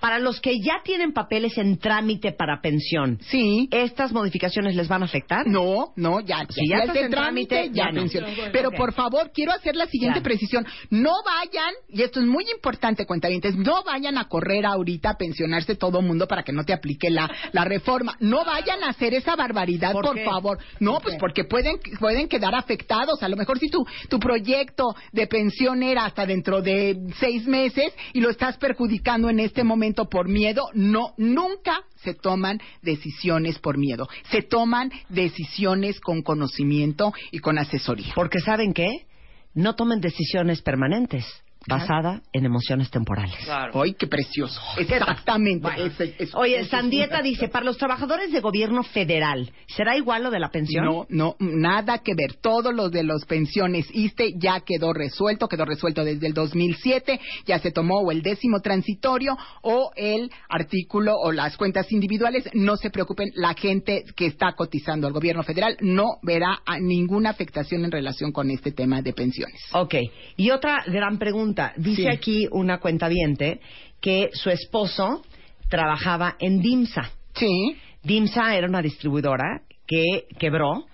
para 0.00 0.18
los 0.18 0.40
que 0.40 0.58
ya 0.60 0.82
tienen 0.84 1.12
papeles 1.12 1.56
en 1.58 1.78
trámite 1.78 2.32
para 2.32 2.60
pensión, 2.60 3.18
Sí. 3.30 3.68
¿estas 3.72 4.12
modificaciones 4.12 4.74
les 4.76 4.88
van 4.88 5.02
a 5.02 5.06
afectar? 5.06 5.46
No, 5.46 5.92
no, 5.96 6.20
ya, 6.20 6.46
Si 6.50 6.68
ya 6.68 6.76
ya, 6.76 6.82
estás 6.82 6.96
es 6.96 7.00
de 7.02 7.06
en 7.06 7.10
trámite, 7.12 7.54
trámite, 7.56 7.74
ya 7.76 7.84
ya 7.86 7.92
no. 7.92 8.00
pensión. 8.00 8.24
Pero 8.52 8.70
por 8.72 8.92
favor, 8.92 9.30
quiero 9.32 9.52
hacer 9.52 9.74
la 9.74 9.86
siguiente 9.86 10.18
Ya. 10.20 10.22
precisión. 10.22 10.66
No 10.90 11.12
vayan, 11.24 11.72
y 11.88 12.02
esto 12.02 12.20
es 12.20 12.26
muy 12.26 12.44
importante, 12.54 13.06
cuentavientes, 13.06 13.56
no 13.56 13.82
vayan 13.84 14.18
a 14.18 14.28
correr 14.28 14.66
ahorita 14.66 15.10
a 15.10 15.16
pensionarse 15.16 15.74
todo 15.76 16.02
mundo 16.02 16.26
para 16.28 16.42
que 16.42 16.52
no 16.52 16.64
te 16.64 16.72
aplique 16.72 17.10
la, 17.10 17.30
la 17.52 17.64
reforma. 17.64 18.16
No 18.20 18.44
vayan 18.44 18.82
a 18.84 18.90
hacer 18.90 19.14
esa 19.14 19.34
barbaridad, 19.36 19.92
¿Por 19.92 20.18
favor. 20.24 20.58
No, 20.80 20.94
¿Por 20.94 21.02
pues 21.04 21.16
porque 21.18 21.44
pueden, 21.44 21.76
pueden 21.98 22.28
quedar 22.28 22.54
afectados. 22.54 23.22
A 23.22 23.28
lo 23.28 23.36
mejor 23.36 23.58
si 23.58 23.68
tu, 23.68 23.84
tu 24.08 24.18
proyecto 24.18 24.94
de 25.12 25.26
pensión 25.26 25.82
era 25.82 26.04
hasta 26.04 26.26
dentro 26.26 26.60
de 26.60 26.96
seis 27.18 27.46
meses 27.46 27.92
y 28.12 28.20
lo 28.20 28.30
estás 28.30 28.56
perjudicando 28.58 29.30
en 29.30 29.40
este 29.40 29.64
momento 29.64 29.95
por 30.04 30.28
miedo, 30.28 30.68
no, 30.74 31.14
nunca 31.16 31.80
se 31.96 32.14
toman 32.14 32.60
decisiones 32.82 33.58
por 33.58 33.78
miedo. 33.78 34.08
Se 34.30 34.42
toman 34.42 34.92
decisiones 35.08 35.98
con 36.00 36.22
conocimiento 36.22 37.12
y 37.32 37.38
con 37.40 37.58
asesoría. 37.58 38.12
Porque 38.14 38.40
¿saben 38.40 38.72
qué? 38.72 39.06
No 39.54 39.74
tomen 39.74 40.00
decisiones 40.00 40.62
permanentes. 40.62 41.24
Basada 41.68 42.22
en 42.32 42.44
emociones 42.44 42.90
temporales. 42.90 43.34
Claro. 43.44 43.82
¡Ay, 43.82 43.94
qué 43.94 44.06
precioso! 44.06 44.60
Exactamente. 44.78 45.62
Bueno. 45.62 45.84
Ese- 45.84 46.14
es- 46.18 46.34
Oye, 46.34 46.60
ese 46.60 46.70
Sandieta 46.70 47.22
dice, 47.22 47.48
para 47.48 47.64
los 47.64 47.76
trabajadores 47.78 48.30
de 48.32 48.40
gobierno 48.40 48.82
federal, 48.82 49.50
¿será 49.68 49.96
igual 49.96 50.24
lo 50.24 50.30
de 50.30 50.40
la 50.40 50.50
pensión? 50.50 50.84
No, 50.84 51.06
no, 51.08 51.36
nada 51.38 51.98
que 51.98 52.14
ver. 52.14 52.34
Todo 52.40 52.72
lo 52.72 52.88
de 52.90 53.04
las 53.04 53.24
pensiones 53.24 53.86
ISTE 53.92 54.34
ya 54.38 54.60
quedó 54.60 54.92
resuelto, 54.92 55.48
quedó 55.48 55.64
resuelto 55.64 56.04
desde 56.04 56.26
el 56.26 56.34
2007, 56.34 57.20
ya 57.46 57.58
se 57.58 57.70
tomó 57.72 58.00
o 58.00 58.10
el 58.12 58.22
décimo 58.22 58.60
transitorio 58.60 59.36
o 59.62 59.90
el 59.96 60.30
artículo 60.48 61.14
o 61.16 61.32
las 61.32 61.56
cuentas 61.56 61.90
individuales. 61.92 62.48
No 62.54 62.76
se 62.76 62.90
preocupen, 62.90 63.30
la 63.34 63.54
gente 63.54 64.04
que 64.16 64.26
está 64.26 64.52
cotizando 64.52 65.06
al 65.06 65.12
gobierno 65.12 65.42
federal 65.42 65.76
no 65.80 66.18
verá 66.22 66.60
a 66.66 66.78
ninguna 66.78 67.30
afectación 67.30 67.84
en 67.84 67.90
relación 67.90 68.32
con 68.32 68.50
este 68.50 68.72
tema 68.72 69.02
de 69.02 69.12
pensiones. 69.12 69.60
Ok. 69.72 69.94
Y 70.36 70.50
otra 70.50 70.82
gran 70.86 71.18
pregunta. 71.18 71.55
Dice 71.76 72.02
Sí. 72.02 72.08
aquí 72.08 72.48
una 72.50 72.78
cuentaviente 72.78 73.60
que 74.00 74.30
su 74.32 74.50
esposo 74.50 75.22
trabajaba 75.68 76.36
en 76.38 76.60
DIMSA. 76.60 77.10
Sí. 77.34 77.76
DIMSA 78.02 78.56
era 78.56 78.68
una 78.68 78.82
distribuidora 78.82 79.62
que 79.86 80.26
quebró 80.38 80.84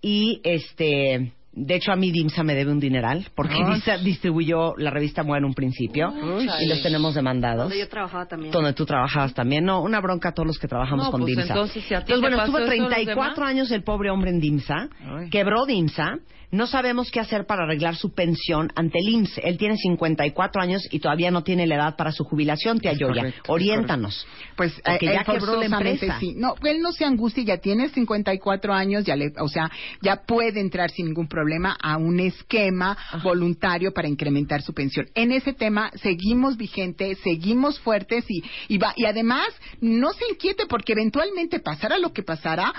y 0.00 0.40
este 0.44 1.32
de 1.56 1.74
hecho 1.76 1.92
a 1.92 1.96
mí 1.96 2.10
DIMSA 2.10 2.42
me 2.42 2.54
debe 2.54 2.72
un 2.72 2.80
dineral 2.80 3.26
porque. 3.34 3.54
DIMSA 3.54 3.98
distribuyó 3.98 4.74
la 4.76 4.90
revista 4.90 5.22
MUA 5.22 5.38
en 5.38 5.44
un 5.44 5.54
principio 5.54 6.12
y 6.60 6.66
los 6.66 6.82
tenemos 6.82 7.14
demandados. 7.14 7.64
Donde 7.68 7.78
yo 7.78 7.88
trabajaba 7.88 8.26
también. 8.26 8.50
Donde 8.52 8.72
tú 8.72 8.84
trabajabas 8.86 9.34
también. 9.34 9.64
No, 9.64 9.80
una 9.82 10.00
bronca 10.00 10.30
a 10.30 10.32
todos 10.32 10.48
los 10.48 10.58
que 10.58 10.66
trabajamos 10.66 11.06
No, 11.06 11.10
con 11.12 11.20
pues, 11.20 11.36
DIMSA. 11.36 11.52
entonces, 11.52 11.84
si 11.84 11.94
a 11.94 12.00
ti 12.04 12.12
te 12.12 12.18
bueno, 12.18 12.36
pasó 12.38 12.58
estuvo 12.58 12.72
eso, 12.72 12.82
los 12.82 12.90
34 12.92 13.34
demás. 13.34 13.48
años 13.50 13.70
el 13.70 13.82
pobre 13.84 14.10
hombre 14.10 14.30
en 14.30 14.40
DIMSA. 14.40 14.88
Ay. 15.18 15.30
Quebró 15.30 15.64
DIMSA. 15.66 16.18
No 16.54 16.66
sabemos 16.68 17.10
qué 17.10 17.18
hacer 17.20 17.46
para 17.46 17.64
arreglar 17.64 17.96
su 17.96 18.14
pensión 18.14 18.70
ante 18.76 18.98
el 19.00 19.08
IMSS. 19.08 19.38
Él 19.42 19.58
tiene 19.58 19.76
54 19.76 20.62
años 20.62 20.82
y 20.90 21.00
todavía 21.00 21.30
no 21.32 21.42
tiene 21.42 21.66
la 21.66 21.74
edad 21.74 21.96
para 21.96 22.12
su 22.12 22.22
jubilación, 22.24 22.78
tía 22.78 22.92
Yoya. 22.92 23.34
Oriéntanos. 23.48 24.24
Pues 24.56 24.72
Porque 24.84 25.06
eh, 25.06 25.14
ya 25.14 25.20
eh, 25.22 25.24
quebró 25.26 25.56
la 25.60 25.66
empresa. 25.66 26.18
sí. 26.20 26.34
No, 26.36 26.54
él 26.62 26.80
no 26.80 26.92
se 26.92 27.04
angustie, 27.04 27.44
ya 27.44 27.58
tiene 27.58 27.88
54 27.88 28.72
años, 28.72 29.04
ya 29.04 29.16
le, 29.16 29.32
o 29.40 29.48
sea, 29.48 29.68
ya 30.00 30.22
puede 30.24 30.60
entrar 30.60 30.90
sin 30.90 31.06
ningún 31.06 31.26
problema 31.26 31.76
a 31.82 31.96
un 31.96 32.20
esquema 32.20 32.96
voluntario 33.22 33.92
para 33.92 34.06
incrementar 34.08 34.62
su 34.62 34.72
pensión. 34.72 35.06
En 35.14 35.32
ese 35.32 35.54
tema 35.54 35.90
seguimos 35.96 36.56
vigentes, 36.56 37.18
seguimos 37.24 37.80
fuertes 37.80 38.24
y 38.28 38.42
y, 38.68 38.78
va- 38.78 38.92
y 38.96 39.06
además 39.06 39.46
no 39.80 40.12
se 40.12 40.24
inquiete 40.30 40.66
porque 40.66 40.92
eventualmente 40.92 41.58
pasará 41.60 41.98
lo 41.98 42.12
que 42.12 42.22
pasará. 42.22 42.72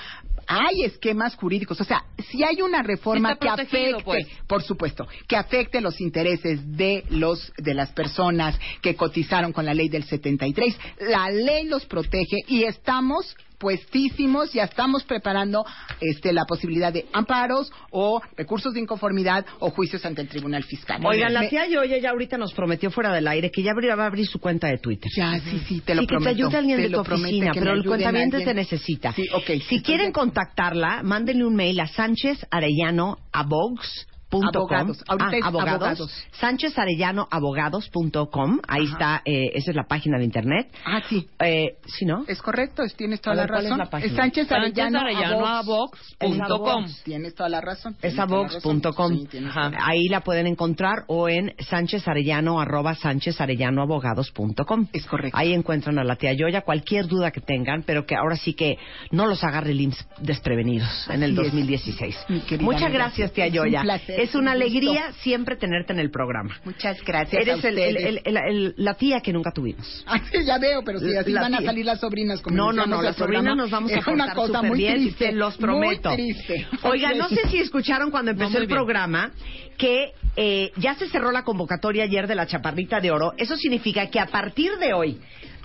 Hay 0.48 0.84
esquemas 0.84 1.36
jurídicos, 1.36 1.80
o 1.82 1.84
sea, 1.84 2.04
si 2.30 2.44
hay 2.44 2.62
una 2.62 2.84
reforma 2.84 3.36
que 3.36 3.50
afecte, 3.50 3.96
pues. 4.04 4.28
por 4.48 4.64
supuesto, 4.64 5.08
que 5.28 5.36
afecte 5.36 5.82
los 5.82 6.00
intereses 6.02 6.60
de 6.78 7.04
los 7.10 7.52
de 7.58 7.74
las 7.74 7.92
personas 7.92 8.60
que 8.82 8.96
cotizaron 8.96 9.52
con 9.52 9.66
la 9.66 9.74
ley 9.74 9.90
del 9.90 10.04
73. 10.04 10.78
La 11.00 11.30
ley 11.30 11.66
los 11.66 11.86
protege 11.86 12.38
y 12.48 12.64
estamos 12.64 13.36
puestísimos, 13.58 14.54
ya 14.54 14.64
estamos 14.64 15.04
preparando 15.04 15.66
este 16.02 16.34
la 16.34 16.46
posibilidad 16.46 16.92
de 16.92 17.06
amparos 17.14 17.72
o 17.92 18.22
recursos 18.36 18.74
de 18.74 18.82
inconformidad 18.82 19.46
o 19.60 19.70
juicios 19.70 20.06
ante 20.06 20.22
el 20.22 20.28
Tribunal 20.28 20.64
Fiscal. 20.64 21.02
Oigan, 21.06 21.34
la 21.34 21.48
tía 21.48 21.68
Yoya 21.68 21.98
ya 21.98 22.12
ahorita 22.12 22.38
nos 22.38 22.54
prometió 22.54 22.92
fuera 22.92 23.14
del 23.14 23.28
aire 23.28 23.52
que 23.52 23.64
ya 23.64 23.74
va 23.74 24.04
a 24.04 24.08
abrir 24.08 24.28
su 24.28 24.40
cuenta 24.40 24.68
de 24.68 24.78
Twitter. 24.78 25.12
Ya, 25.16 25.40
sí, 25.40 25.62
sí, 25.68 25.82
te 25.82 25.96
lo 25.96 26.02
que 26.02 26.08
prometo. 26.08 26.26
te 26.26 26.30
ayude 26.36 26.58
alguien 26.58 26.78
te 26.78 26.84
de 26.84 26.90
tu 26.90 27.00
oficina, 27.00 27.52
que 27.52 27.60
pero 27.60 27.74
el 27.74 27.80
alguien. 28.06 28.32
te 28.32 28.54
necesita. 28.54 29.14
Sí, 29.14 29.28
ok. 29.34 29.62
Si 29.68 29.82
quieren 29.82 30.12
contactarla, 30.12 31.04
mándenle 31.04 31.46
un 31.46 31.56
mail 31.56 31.80
a 31.80 31.88
Sánchez 31.88 32.46
Arellano 32.50 33.18
Abogs. 33.32 34.08
Abogados. 34.32 35.04
Ahorita 35.08 35.30
Ah, 35.32 35.38
es 35.38 35.46
abogados. 35.46 35.74
abogados. 35.82 36.26
Sánchez 36.40 36.78
Arellano 36.78 37.28
Abogados.com. 37.32 38.60
Ahí 38.68 38.84
Ajá. 38.86 38.92
está, 38.94 39.22
eh, 39.26 39.52
esa 39.54 39.72
es 39.72 39.76
la 39.78 39.84
página 39.88 40.18
de 40.18 40.26
internet. 40.26 40.72
Ah, 40.86 41.02
sí. 41.08 41.28
Eh, 41.40 41.78
¿Sí, 41.86 42.06
no? 42.06 42.26
Es 42.28 42.42
correcto, 42.42 42.84
es- 42.84 42.96
tienes 42.96 43.22
toda 43.22 43.34
A 43.34 43.36
la 43.38 43.42
ver, 43.44 43.50
¿cuál 43.52 43.60
es 43.66 43.70
razón. 43.70 43.78
la 43.80 43.90
página? 43.90 44.16
Sánchez 44.16 44.52
Arellano, 44.52 45.00
Arellano 45.00 45.46
a 45.46 45.60
a 45.60 45.62
Vox. 45.64 45.76
Vox 46.00 46.16
punto 46.20 46.60
com. 46.60 46.84
Vox. 46.84 47.04
Tienes 47.04 47.36
toda 47.36 47.50
la 47.50 47.62
razón. 47.62 47.96
Es 48.02 48.16
razón. 48.16 48.34
abox.com. 48.36 49.28
Sí, 49.32 49.40
Ahí 49.80 50.08
la 50.10 50.22
pueden 50.22 50.48
encontrar 50.48 51.04
o 51.08 51.30
en 51.30 51.54
Sánchez 51.60 52.08
Arellano 52.08 52.60
arroba 52.60 52.96
Sánchez 52.96 53.40
Arellano 53.42 53.82
abogados.com. 53.82 54.88
Es 54.94 55.06
correcto. 55.06 55.38
Ahí 55.38 55.54
encuentran 55.54 55.98
a 56.00 56.04
la 56.04 56.16
tía 56.16 56.34
Yoya 56.34 56.62
cualquier 56.62 57.08
duda 57.08 57.32
que 57.32 57.42
tengan, 57.42 57.84
pero 57.84 58.06
que 58.06 58.16
ahora 58.16 58.36
sí 58.36 58.54
que 58.54 58.78
no 59.12 59.28
los 59.28 59.44
agarre 59.44 59.72
el 59.72 59.82
IMSS 59.82 60.08
desprevenidos 60.20 61.08
en 61.10 61.24
el 61.24 61.32
Así 61.32 61.40
es. 61.48 61.52
2016. 61.54 62.26
Mi 62.30 62.40
querida 62.42 62.64
Muchas 62.66 62.92
gracias, 62.92 63.32
tía 63.32 63.46
Es 63.46 63.52
un 63.52 63.58
Yoya. 63.58 63.82
placer, 63.82 64.15
es 64.24 64.36
una 64.36 64.54
un 64.54 64.60
gusto. 64.60 64.66
alegría 64.66 65.12
siempre 65.22 65.56
tenerte 65.56 65.94
en 65.94 66.00
el 66.00 66.12
programa. 66.12 66.60
Muchas 66.66 67.02
gracias 67.04 67.42
Eres 67.42 67.64
a 67.64 67.70
el- 67.70 67.78
el- 67.80 67.96
ustedes. 67.96 68.06
el- 68.26 68.38
el- 68.38 68.38
el- 68.38 68.74
la 68.78 68.94
tía 68.96 69.22
que 69.22 69.32
nunca 69.34 69.52
tuvimos. 69.52 70.04
Ah, 70.08 70.20
sí, 70.32 70.44
ya 70.46 70.58
veo, 70.58 70.84
pero 70.84 71.00
si 71.00 71.16
así 71.16 71.32
La 71.32 71.42
van 71.42 71.56
a 71.56 71.62
salir 71.62 71.86
las 71.86 72.00
sobrinas 72.00 72.42
como 72.42 72.56
No, 72.56 72.72
no, 72.74 72.86
no, 72.86 73.02
las 73.02 73.16
sobrinas 73.16 73.56
nos 73.56 73.70
vamos 73.72 73.92
a 73.92 73.96
es 74.00 74.08
una 74.08 74.34
cosa 74.34 74.62
muy 74.62 74.78
bien, 74.78 74.96
triste, 74.96 75.28
se 75.28 75.32
los 75.34 75.58
prometo. 75.58 76.10
Muy 76.10 76.18
triste. 76.18 76.68
Oigan, 76.84 77.18
no 77.18 77.30
sé 77.30 77.48
si 77.50 77.58
escucharon 77.60 78.12
cuando 78.12 78.32
empezó 78.32 78.58
el 78.58 78.68
bien. 78.68 78.78
programa 78.78 79.32
que 79.78 80.12
eh, 80.38 80.72
ya 80.78 80.96
se 80.96 81.08
cerró 81.08 81.32
la 81.32 81.44
convocatoria 81.44 82.04
ayer 82.04 82.28
de 82.28 82.36
la 82.36 82.46
Chaparrita 82.46 83.00
de 83.00 83.10
Oro. 83.12 83.34
Eso 83.38 83.56
significa 83.56 84.08
que 84.08 84.20
a 84.20 84.26
partir 84.26 84.72
de 84.80 84.94
hoy, 84.94 85.18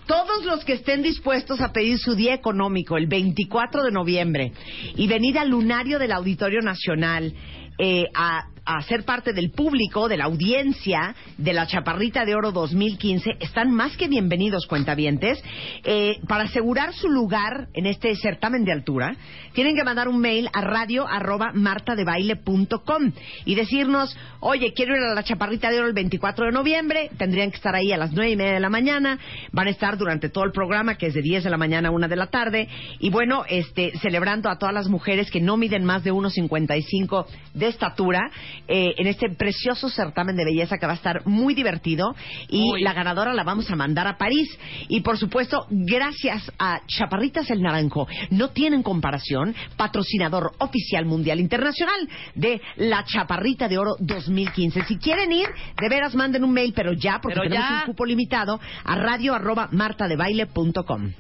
todos 0.07 0.45
los 0.45 0.65
que 0.65 0.75
estén 0.75 1.03
dispuestos 1.03 1.61
a 1.61 1.73
pedir 1.73 1.99
su 1.99 2.15
día 2.15 2.35
económico 2.35 2.97
el 2.97 3.07
24 3.09 3.83
de 3.83 3.91
noviembre 3.91 4.53
y 4.97 5.07
venir 5.09 5.39
al 5.39 5.49
lunario 5.51 5.99
del 5.99 6.13
Auditorio 6.13 6.61
Nacional 6.61 7.33
eh, 7.81 8.11
a, 8.15 8.47
a 8.65 8.83
ser 8.83 9.05
parte 9.05 9.33
del 9.33 9.51
público, 9.51 10.09
de 10.09 10.17
la 10.17 10.25
audiencia 10.25 11.15
de 11.39 11.53
la 11.53 11.67
Chaparrita 11.67 12.25
de 12.25 12.35
Oro 12.35 12.53
2015, 12.53 13.37
están 13.41 13.73
más 13.73 13.97
que 13.97 14.09
bienvenidos, 14.09 14.67
cuentavientes. 14.67 15.43
Eh, 15.85 16.19
para 16.29 16.45
asegurar 16.45 16.93
su 16.95 17.09
lugar 17.09 17.69
en 17.75 17.87
este 17.87 18.15
certamen 18.17 18.65
de 18.65 18.73
altura, 18.73 19.17
tienen 19.53 19.77
que 19.77 19.85
mandar 19.85 20.09
un 20.09 20.21
mail 20.21 20.49
a 20.53 20.61
radio 20.61 21.07
arroba 21.07 21.53
martadebaile.com 21.55 23.13
y 23.45 23.55
decirnos, 23.55 24.17
oye, 24.41 24.73
quiero 24.73 24.97
ir 24.97 25.03
a 25.03 25.15
la 25.15 25.25
Chaparrita 25.25 25.71
de 25.71 25.79
Oro 25.79 25.89
el 25.89 25.95
24 25.95 26.47
de 26.47 26.53
noviembre, 26.53 27.11
tendrían 27.17 27.51
que 27.51 27.57
estar 27.57 27.75
ahí 27.75 27.93
a 27.93 27.97
las 27.97 28.13
nueve 28.13 28.31
y 28.31 28.37
media 28.37 28.55
de 28.55 28.61
la 28.61 28.71
mañana, 28.71 29.19
van 29.53 29.67
a 29.67 29.71
estar 29.71 29.97
durante 29.97 30.29
todo 30.29 30.45
el 30.45 30.53
programa, 30.53 30.97
que 30.97 31.07
es 31.07 31.15
de 31.15 31.23
10 31.23 31.45
de 31.45 31.51
la 31.51 31.57
mañana 31.57 31.89
a 31.89 31.93
1 31.93 32.09
de 32.09 32.17
la 32.17 32.27
tarde, 32.27 32.69
y 32.99 33.11
bueno, 33.11 33.45
este, 33.49 33.93
celebrando 33.99 34.49
a 34.49 34.59
todas 34.59 34.75
las 34.75 34.89
mujeres 34.89 35.31
que 35.31 35.41
no 35.41 35.57
miden 35.57 35.85
más 35.85 36.05
de 36.05 36.13
1,55 36.13 37.27
de 37.55 37.69
estatura, 37.69 38.31
eh, 38.69 38.95
en 38.97 39.07
este 39.07 39.31
precioso 39.31 39.89
certamen 39.89 40.37
de 40.37 40.45
belleza 40.45 40.79
que 40.79 40.87
va 40.87 40.93
a 40.93 40.97
estar 40.97 41.27
muy 41.27 41.55
divertido, 41.55 42.15
y 42.49 42.81
la 42.83 42.93
ganadora 42.93 43.35
la 43.35 43.45
vamos 43.45 43.71
a 43.71 43.77
mandar 43.77 44.07
a 44.07 44.17
París, 44.19 44.49
y 44.89 45.01
por 45.01 45.19
supuesto, 45.19 45.67
gracias 45.71 46.51
a 46.59 46.81
Chaparritas 46.87 47.51
el 47.51 47.63
Naranjo, 47.63 48.07
no 48.31 48.51
tienen 48.51 48.83
comparación, 48.83 49.55
patrocinador 49.77 50.53
oficial 50.59 51.05
mundial 51.07 51.41
internacional 51.41 52.09
de 52.35 52.61
la 52.77 53.05
Chaparrita 53.05 53.69
de 53.69 53.79
Oro 53.79 53.97
2015. 54.01 54.85
Si 54.85 54.97
quieren 54.99 55.33
ir, 55.33 55.49
de 55.81 55.89
veras 55.89 56.15
manden 56.15 56.45
un 56.45 56.53
mail, 56.53 56.73
pero 56.75 56.93
ya, 56.93 57.21
porque 57.23 57.39
Pero 57.41 57.49
tenemos 57.51 57.69
ya. 57.69 57.81
un 57.81 57.87
cupo 57.87 58.05
limitado, 58.07 58.61
a 58.85 58.95
radio 58.97 59.35
arroba 59.35 59.69
martadebaile.com. 59.73 61.13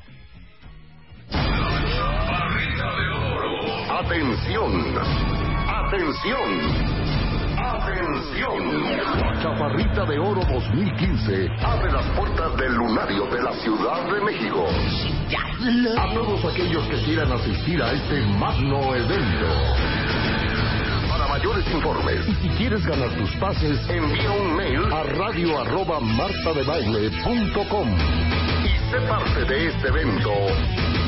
Atención. 3.88 4.94
Atención. 5.68 6.99
Atención. 7.60 8.82
La 9.20 9.42
Chaparrita 9.42 10.06
de 10.06 10.18
Oro 10.18 10.40
2015 10.50 11.48
abre 11.62 11.92
las 11.92 12.06
puertas 12.16 12.56
del 12.56 12.72
lunario 12.74 13.26
de 13.26 13.42
la 13.42 13.52
Ciudad 13.52 14.10
de 14.10 14.20
México. 14.22 14.64
A 15.98 16.14
todos 16.14 16.42
aquellos 16.52 16.82
que 16.88 17.04
quieran 17.04 17.30
asistir 17.32 17.82
a 17.82 17.92
este 17.92 18.22
magno 18.38 18.94
evento. 18.94 19.46
Para 21.10 21.28
mayores 21.28 21.70
informes 21.70 22.26
y 22.28 22.34
si 22.36 22.48
quieres 22.56 22.86
ganar 22.86 23.10
tus 23.10 23.30
pases, 23.36 23.78
envía 23.90 24.30
un 24.30 24.56
mail 24.56 24.92
a 24.92 25.02
radio 25.02 25.60
arroba 25.60 26.00
martadebaile.com 26.00 27.88
y 28.64 28.68
sé 28.90 29.00
parte 29.06 29.44
de 29.44 29.66
este 29.68 29.88
evento 29.88 30.30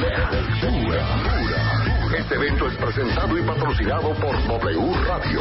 de. 0.00 0.42
Este 2.18 2.34
evento 2.34 2.66
es 2.66 2.76
presentado 2.76 3.38
y 3.38 3.42
patrocinado 3.42 4.12
por 4.14 4.36
W 4.46 4.94
Radio. 5.06 5.40